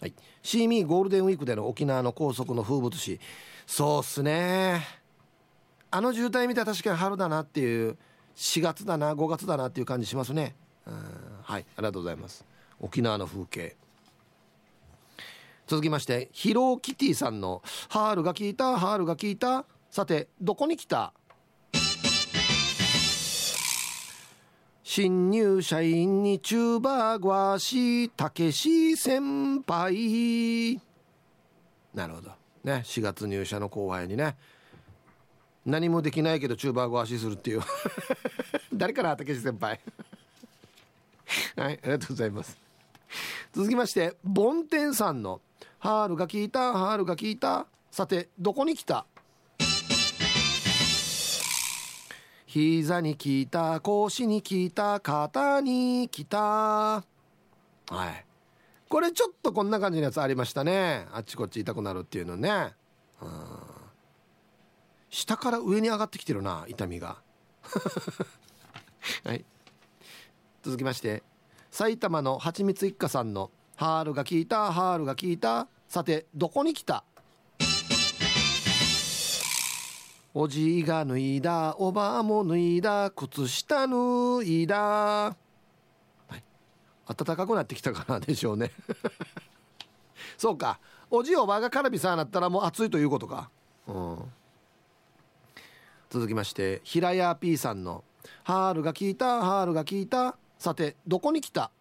[0.00, 0.14] はい。
[0.42, 3.20] シーミーゴールデンウィークでの沖縄の高速の風物詩。
[3.66, 4.82] そうっすね。
[5.90, 7.96] あの渋滞見たら確かに春だなっていう
[8.36, 10.54] 4月だな5月だなっていう感じしますね。
[11.42, 11.64] はい。
[11.76, 12.44] ありがとうございます。
[12.80, 13.76] 沖縄の風景。
[15.68, 21.12] 続きましてヒローキティさんの「ハールが聞いたハールが聞いた」さてどこに来た
[24.82, 30.80] 新入社員にチューバーゴアシたけし先輩。
[31.94, 32.30] なるほど。
[32.64, 34.36] ね4月入社の後輩にね。
[35.66, 37.60] 何もできないけどチューバーゴアシするっていう。
[38.72, 39.78] 誰からたけし先輩？
[41.56, 42.56] はいありがとうございます。
[43.52, 45.40] 続きましてボンテンさんの
[45.78, 49.06] 「ハールが聞いたハールが聞いた」さてどこに来た？
[52.50, 56.36] 膝に来た腰に来た肩に来た。
[56.38, 57.02] は
[57.92, 58.26] い。
[58.88, 61.06] これちょっとこんな感じのやつありましたね。
[61.12, 62.74] あっちこっち痛くなるっていうのね。
[63.22, 63.30] うん。
[65.10, 67.18] 下から上に上がってきてるな痛みが。
[69.22, 69.44] はい。
[70.64, 71.22] 続きまして
[71.70, 77.04] 埼玉のはちみつ一家さんの「ハールが効いたハールが効いた」さてどこに来た
[80.32, 85.36] おじいが脱いだおばあも脱いだ靴下脱いだ、は
[86.32, 86.42] い、
[87.16, 88.70] 暖かくなってきたからでしょうね。
[90.38, 90.78] そうか。
[91.10, 93.50] おじいおばあがカラビさんなったらもう暑いということか。
[93.88, 94.32] うん。
[96.10, 98.04] 続きまして平屋 P さんの
[98.44, 100.36] 「ハールが効いたハールが効いた。
[100.58, 101.72] さてどこに来た?」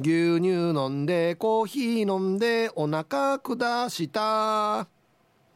[0.00, 4.86] 牛乳飲んでコーヒー飲んでお腹下した。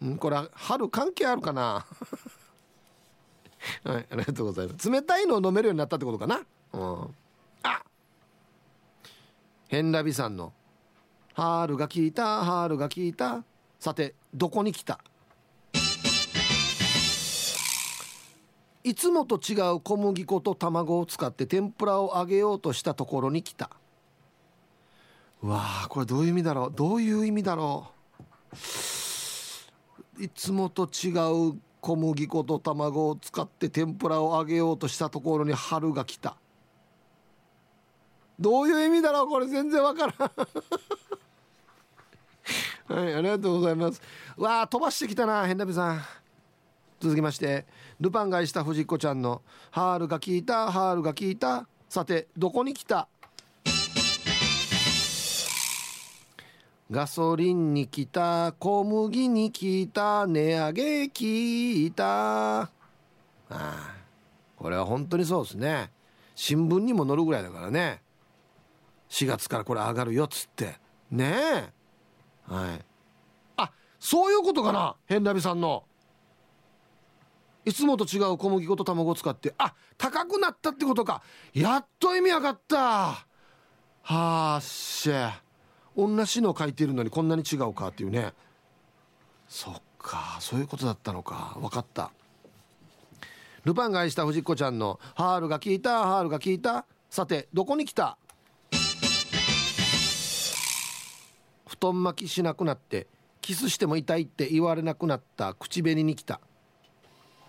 [0.05, 1.87] んこれ春関係あるかな？
[3.85, 4.91] はいありがとうございます。
[4.91, 6.41] 冷たいのを飲めるようになったってことかな？
[6.73, 7.15] うん。
[7.63, 7.85] あ
[9.69, 10.53] ヘンラビさんの
[11.35, 13.45] 「ハールが効いたハールが効いた。
[13.79, 14.99] さてどこに来た?」
[18.83, 23.71] いつもと違う小麦粉と卵を使って天ぷらを揚げようとしたところに来た。
[25.43, 26.73] わーこれどういう意味だろう？
[26.75, 27.91] どういう意味だろ
[28.53, 30.23] う？
[30.23, 31.11] いつもと違
[31.51, 36.37] う小麦粉と卵を使って天ぷらを揚げようとしたところに春が来た。
[38.39, 39.29] どういう意味だろう？
[39.29, 40.17] これ全然わからん。
[42.95, 44.01] はいありがとうございます。
[44.37, 46.03] うわー飛ばしてきたな変なべさん。
[47.01, 47.67] 続きまして
[48.01, 51.67] ルパン買いした藤子ちゃんの「ハールが効いたハールが効いた。
[51.89, 53.09] さてどこに来た?」
[56.93, 62.61] ガソリンに来た小麦に来た値上げ来た。
[62.65, 62.69] あ
[63.49, 63.95] あ
[64.59, 65.91] これは本当にそうですね。
[66.35, 68.03] 新聞にも載るぐらいだからね。
[69.09, 70.79] 4月からこれ上がるよっつって。
[71.11, 72.53] ねえ。
[72.53, 72.85] はい。
[73.57, 75.85] あそういうことかな変なびさんの。
[77.65, 81.23] いつもと違う小麦粉と卵を使ってあ高くなったってことか。
[81.55, 82.77] やっと意味わかった。
[82.77, 83.27] は
[84.03, 85.43] あっしゃ。
[85.97, 88.33] 同じの書いてるのにこんなに違うかっていうね。
[89.49, 91.57] そっかそういうことだったのか。
[91.61, 92.11] 分かった。
[93.65, 96.85] ルパンが愛した藤子ちゃんの「ハールが効いたハールが効いた。
[97.11, 98.17] さてどこに来た?」
[101.67, 103.07] 布団巻きしなくなって
[103.41, 105.55] キスしても痛いって言われなくなった。
[105.55, 106.41] 口紅に来た。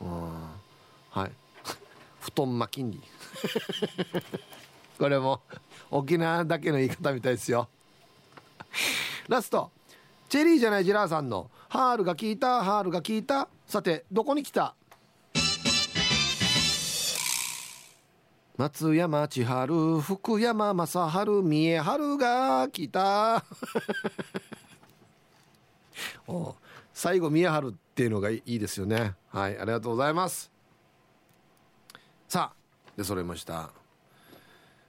[0.02, 1.32] はい。
[2.20, 3.00] 布団巻きに。
[4.98, 5.42] これも
[5.92, 7.70] 沖縄だけの言い方みたいですよ。
[9.28, 9.72] ラスト。
[10.30, 13.48] チェリーじゃないジラーさんの「ハールが効いたハールが効いた。
[13.68, 14.76] さてどこに来た?」
[18.58, 20.94] 松山千春福山雅治
[21.44, 23.44] 三重春が来た。
[26.28, 26.56] お
[26.94, 29.16] 最後三重春っていうのがいいですよね。
[29.30, 30.52] はいありがとうございます。
[32.28, 32.56] さあ
[32.96, 33.72] で揃いました。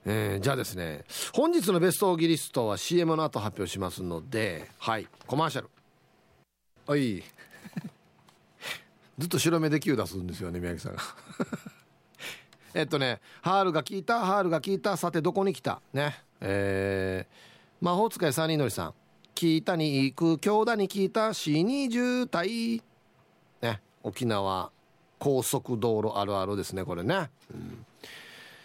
[0.07, 5.71] えー、じゃあですね本日のベストオギリストは CM の後発表しますのではいコマーシャル。
[6.87, 7.23] はい。
[9.19, 11.03] ずっと白目で Q 出すんですよね宮城さんが。
[12.75, 15.81] えっとねハールが効いたハールが効いたさてどこに来た？
[15.93, 16.23] ね。
[16.41, 18.95] えー、魔法使い3人のりさん。
[19.35, 22.83] 聞いたに行く京田に聞いた死に渋滞。
[23.63, 23.81] ね。
[24.03, 24.71] 沖縄
[25.19, 27.87] 高速道路あるあるですねこれね、うん。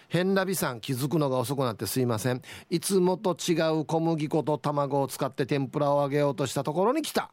[0.09, 2.41] 変ラビさん気づくのが遅くなってすいません。
[2.69, 7.31] いつもと違う小麦粉と卵を使って天ぷらを揚げようとしたところに来た。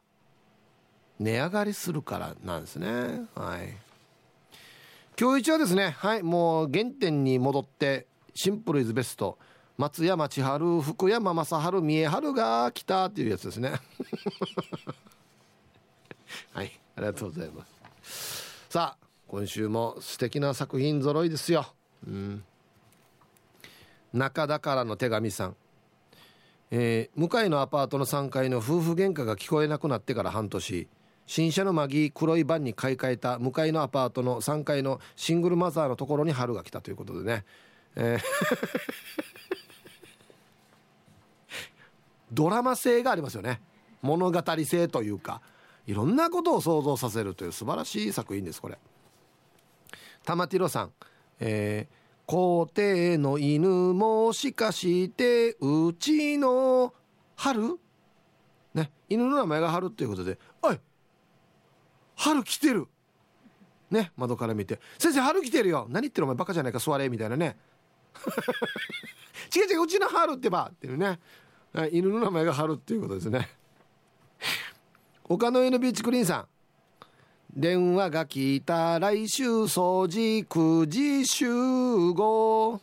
[1.19, 2.87] 値上がりするからなんですね。
[3.35, 3.75] はい。
[5.19, 9.39] 今日一はですねはいもう原点に戻ってシンプルイズベスト
[9.75, 13.71] 松山千春福山雅治三重春が来たっていうやつですね。
[16.53, 17.65] はいありがとうございま
[18.03, 18.67] す。
[18.69, 21.65] さあ今週も素敵な作品揃いですよ。
[22.05, 22.43] うん。
[24.17, 25.55] 中田からの手紙さん、
[26.71, 30.87] えー、向かいのアパートの3階の夫婦喧嘩が聞こえなくなってから半年。
[31.27, 33.37] 新車のマギー黒いバンに買い替えた。
[33.37, 37.45] 向かいのアパートの3階のシングルマザーのところに春が来たということでね、
[37.95, 38.23] えー
[42.31, 43.61] ドラマ性がありますよね。
[44.01, 45.41] 物語性というか。
[45.85, 48.77] いろんなことを想像させるという素晴らしい作品ですこれ。
[50.25, 50.91] 玉ティロさん、
[51.39, 51.96] えー
[52.27, 56.93] 皇帝の犬もしかしてうちの
[57.37, 57.79] 春？
[58.73, 60.79] ね犬の名前が春ということで「おい
[62.17, 62.87] 春来てる!」
[63.89, 65.87] ね窓から見て「先生春来てるよ。
[65.89, 67.57] 何言ってるお前バカじゃないか座れ」みたいなね。
[69.55, 71.19] 違う違ううちの春ってばっていうね、
[71.93, 73.47] 犬の名前が春っていうことですね。
[75.29, 76.47] 岡の湯のビーチクリーンさん。
[77.57, 81.47] 電話が来た来週掃除9時集
[82.11, 82.79] 合。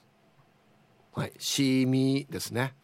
[1.12, 2.74] はいシーミーですね。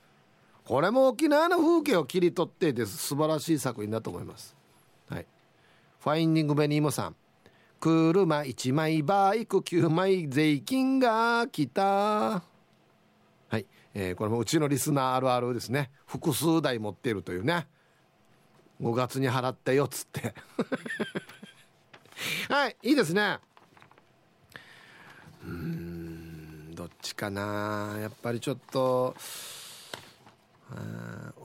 [0.65, 2.97] これも沖縄の風景を切り取ってです。
[2.97, 4.55] 素晴らしい作品だと思います。
[5.09, 5.27] はい。
[5.99, 7.17] ファインディングベニーモさん。
[7.81, 11.83] 車1枚バイク9枚税金が来た。
[11.83, 12.43] は
[13.51, 15.91] い、えー、これもうちのリスナーあるあるですね。
[16.07, 17.67] 複数台持っているというね。
[18.81, 20.35] 5月に払ったよっつって。
[22.49, 23.39] はいいいですね。
[25.45, 27.97] うんどっちかな。
[28.01, 29.15] やっぱりちょっと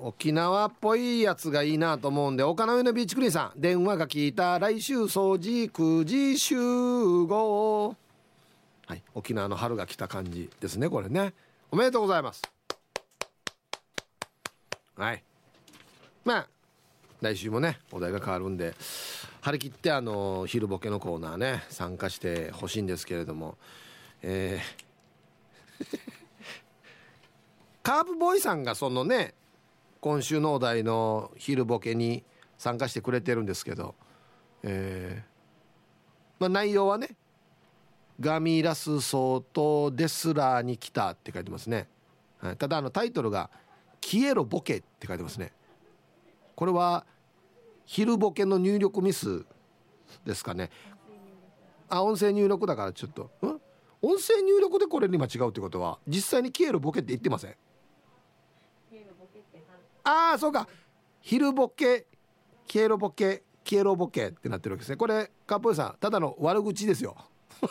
[0.02, 7.96] 沖縄っぽいやつがいいなと思うんで岡の上のビーチクリーンさん電話が聞いた来週掃除9時集合。
[8.88, 11.34] はい沖縄の春が来た感じですねこれね。
[11.72, 12.44] おめでとうございます。
[14.96, 15.24] はい。
[16.24, 16.48] まあ
[17.22, 18.76] 来週もねお題が変わるんで。
[19.46, 23.60] 張り切ってあの昼ボケのコーナーね参加してほしいんですけれども。
[24.24, 24.86] えー
[27.84, 29.36] カープボーイさんがそのね
[30.00, 32.24] 今週のお題の昼ボケに
[32.58, 33.94] 参加してくれてるんですけど、
[34.64, 35.24] えー
[36.40, 37.10] まあ、内容はね
[38.20, 41.88] 「ガミラス相当デスラーに来た」って書いてますね、
[42.40, 43.52] はい、ただあのタイトルが
[44.02, 45.54] 「消えろボケ」って書いてますね。
[46.56, 47.06] これは
[47.86, 49.46] 昼ボケの入力ミス
[50.26, 50.70] ですかね。
[51.88, 53.32] あ音声入力だからちょっと。
[53.46, 53.62] ん？
[54.02, 57.56] 音声入力でこれに間違うってことは実際に消えろボケって言ってません？
[60.04, 60.68] ああそうか。
[61.22, 62.06] 昼ボケ
[62.68, 64.96] 消えろボケ消えろボケってなってるわけですね。
[64.98, 67.16] これカッポイさんただの悪口ですよ。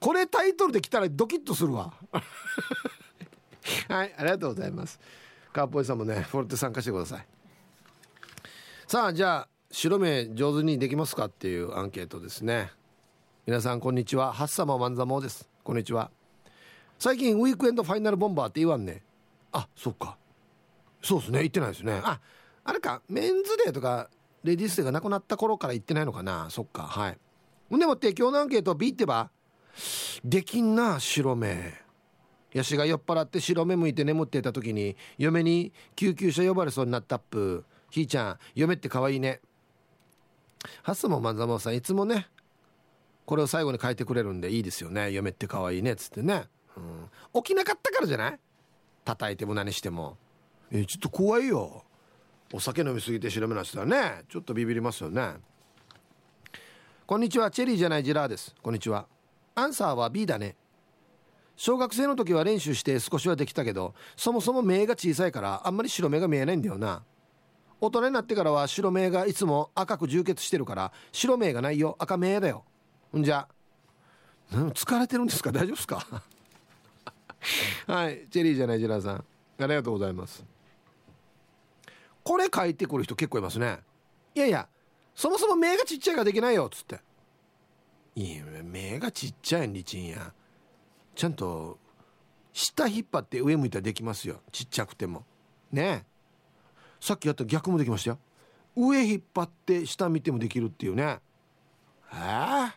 [0.00, 1.94] これタイトルで来たらドキッとするわ。
[3.88, 5.00] はいありがとうございます
[5.54, 7.26] カッポイさんもねフォルテ参加してください。
[8.88, 12.72] さあじゃあ白目上手にできますかっていうアンケートですね。
[13.46, 14.32] 皆さんこんにちは。
[14.32, 15.48] ハッサママンザモです。
[15.62, 16.10] こんにちは。
[16.98, 19.04] 最近ウィークエンドファイナルボンバーって言わんね。
[19.52, 20.16] あそっか。
[21.00, 21.38] そうですね。
[21.38, 22.00] 言ってないですね。
[22.02, 22.18] あ
[22.64, 23.02] あれか。
[23.08, 24.10] メンズデーとか
[24.42, 26.48] レディースデーがなくなった頃から言ってないのかな。
[26.50, 26.82] そっか。
[26.82, 27.18] はい。
[27.70, 29.30] でもって今日のアンケート B ってば
[30.24, 31.83] できんな白目。
[32.54, 37.64] ヤシが酔っ払って白目向いて眠っていた時に嫁に救急車呼ばれそうになったっぷ。
[37.90, 39.40] ひーちゃん嫁って可愛いね。
[40.82, 42.26] ハッサも万座もさんいつもね
[43.26, 45.10] これを最後に書いてくれるんでいいですよね。
[45.10, 46.44] 嫁って可愛いねっつってね、
[46.76, 48.38] うん、起きなかったからじゃない？
[49.04, 50.16] 叩いても何しても。
[50.70, 51.84] えちょっと怖いよ。
[52.52, 54.22] お酒飲みすぎて白目なしたらね。
[54.28, 55.34] ちょっとビビりますよね。
[57.06, 58.54] こんにちはチェリーじゃないジラーです。
[58.62, 59.06] こんにちは。
[59.56, 60.56] アンサーは B だね。
[61.56, 67.02] 小学生の時は練習して少しはできたけどそもそも目が小さいからあんまり白目が見えないんだよな。
[67.80, 71.96] 大人になってからは白目がいつも赤く充血してるから白目がないよ。
[71.98, 72.64] 赤目だよ。
[73.16, 73.46] んじゃ。
[74.50, 75.52] 疲れてるんですか？
[75.52, 76.22] 大丈夫ですか？
[77.86, 78.26] はい。
[78.30, 79.16] チェリーじゃないジェラーさん。
[79.16, 80.44] ありがとうございます。
[82.22, 83.80] これ書いてくる人結構いますね。
[84.34, 84.66] いやいや
[85.14, 87.00] そもそも目がちっちゃいからできないよっつって。
[88.16, 90.32] いや目がちっちゃいんリチンや。
[91.14, 91.78] ちゃんと
[92.52, 94.40] 下引っ張って上向いたらできますよ。
[94.52, 95.24] ちっちゃくても。
[95.72, 96.04] ね
[97.00, 98.18] さっきやった逆もできましたよ。
[98.76, 101.18] 上引っ張って下見てもできるっていうね。
[102.12, 102.70] えー、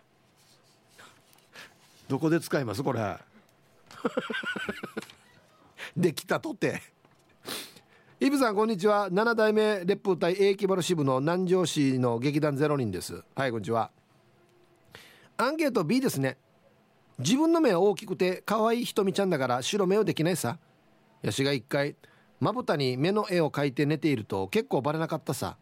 [2.07, 3.17] どこで使いますこれ？
[5.95, 6.81] できたとて。
[8.19, 9.11] イブさんこんにちは。
[9.11, 13.23] 7代目烈風隊英気原支部の南城市の劇団ゼロ人です。
[13.35, 13.91] はいこんにちは。
[15.37, 16.37] アンケート B ですね
[17.19, 20.59] 自分の目は大きくて可愛いひとみちゃんだから白目はできないさ。
[21.23, 21.95] ヤシが一回
[22.39, 25.57] まぶたに目の絵を描いて寝ていると結構バレなかったさ。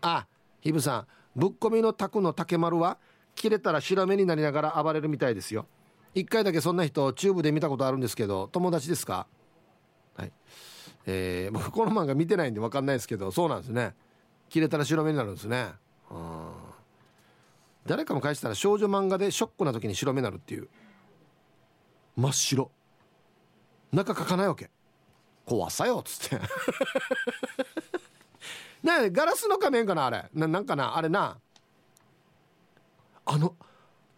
[0.00, 0.26] あ
[0.60, 2.98] ヒブさんぶっ込みのタクの竹丸は
[3.36, 5.66] 切れたら白目になりながら暴れるみたいですよ。
[6.14, 9.26] 一回だけそんな人チューブで見たことあるんですけど友達ですか？
[10.16, 10.32] はい。
[11.06, 13.94] えー、僕この漫画見てないんで分かんないですけどそうなんですね。
[14.48, 15.68] 切れたら白目になるんですね。
[16.10, 16.48] うん
[17.86, 20.68] 誰かも返したら少女漫画でショックな時に白目になるっていう。
[22.16, 22.70] 真っ白。
[23.92, 24.70] 中描かないわけ。
[25.44, 26.40] 怖さよっつって。
[28.82, 30.28] ねガラスの仮面かなあれ。
[30.32, 31.38] ななんかなあれな。
[33.24, 33.56] あの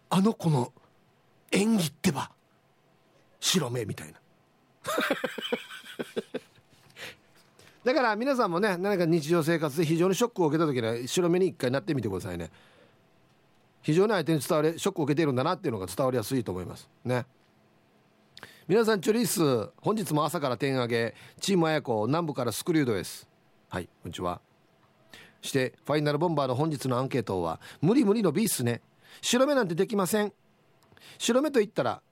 [0.09, 0.73] あの子の
[1.51, 2.31] 演技ってば。
[3.39, 4.19] 白目みたいな。
[7.83, 12.51] だから皆さんもね何か日常生活で非常にショックを受けた時には白目に一回なってみてくださいね。
[13.81, 16.89] 非常に相手に伝わりショックを受けているんだなっていうのが伝わりやすいと思います。
[17.05, 17.25] ね。
[18.69, 23.27] 皆さんチョリース本日も朝から点上げチーム綾子南部からスクリュードです。
[23.67, 24.41] はいこんにちは。
[25.41, 28.83] してファイナルボンバーの本日のアンケートは無理無理の B っすね。
[29.21, 30.31] 白目なんてできません。
[31.17, 32.03] 白目と言ったら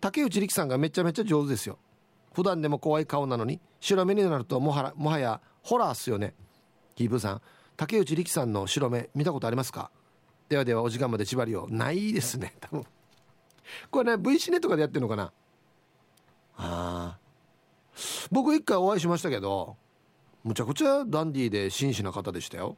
[0.00, 1.80] 竹内力さんがめちゃめちゃ上手ですよ。
[2.32, 6.34] 普段でも怖い顔なのに白目になるともはもはやホラーっすよね。
[6.94, 7.42] キープさん
[7.76, 9.90] 竹内力さんの白目見たことありますか？
[10.48, 11.66] ではではお時間まで縛りを。
[11.68, 12.84] ないですね多分。
[13.90, 15.32] これね V シネとかでやってるのかな？
[16.56, 17.18] あ
[18.30, 19.76] 僕一回お会いしましたけど
[20.42, 22.76] むちゃくちゃダンディーで真摯な方でしたよ。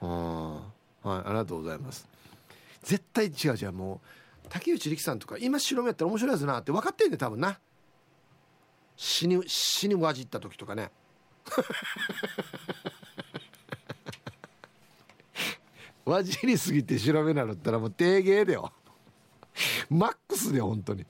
[0.00, 0.54] うん。
[0.56, 0.62] はい
[1.02, 2.08] ありがとうございます。
[2.82, 4.00] 絶対違う違うも
[4.44, 7.58] う竹内力さんとか今白目やったら面白いやつなって分かってんね多分な。
[8.96, 10.90] 死に死にわじった時とかね。
[16.04, 18.72] わじりすぎて白目なのったらもう低芸だよ。
[19.90, 21.06] マックスで本当に。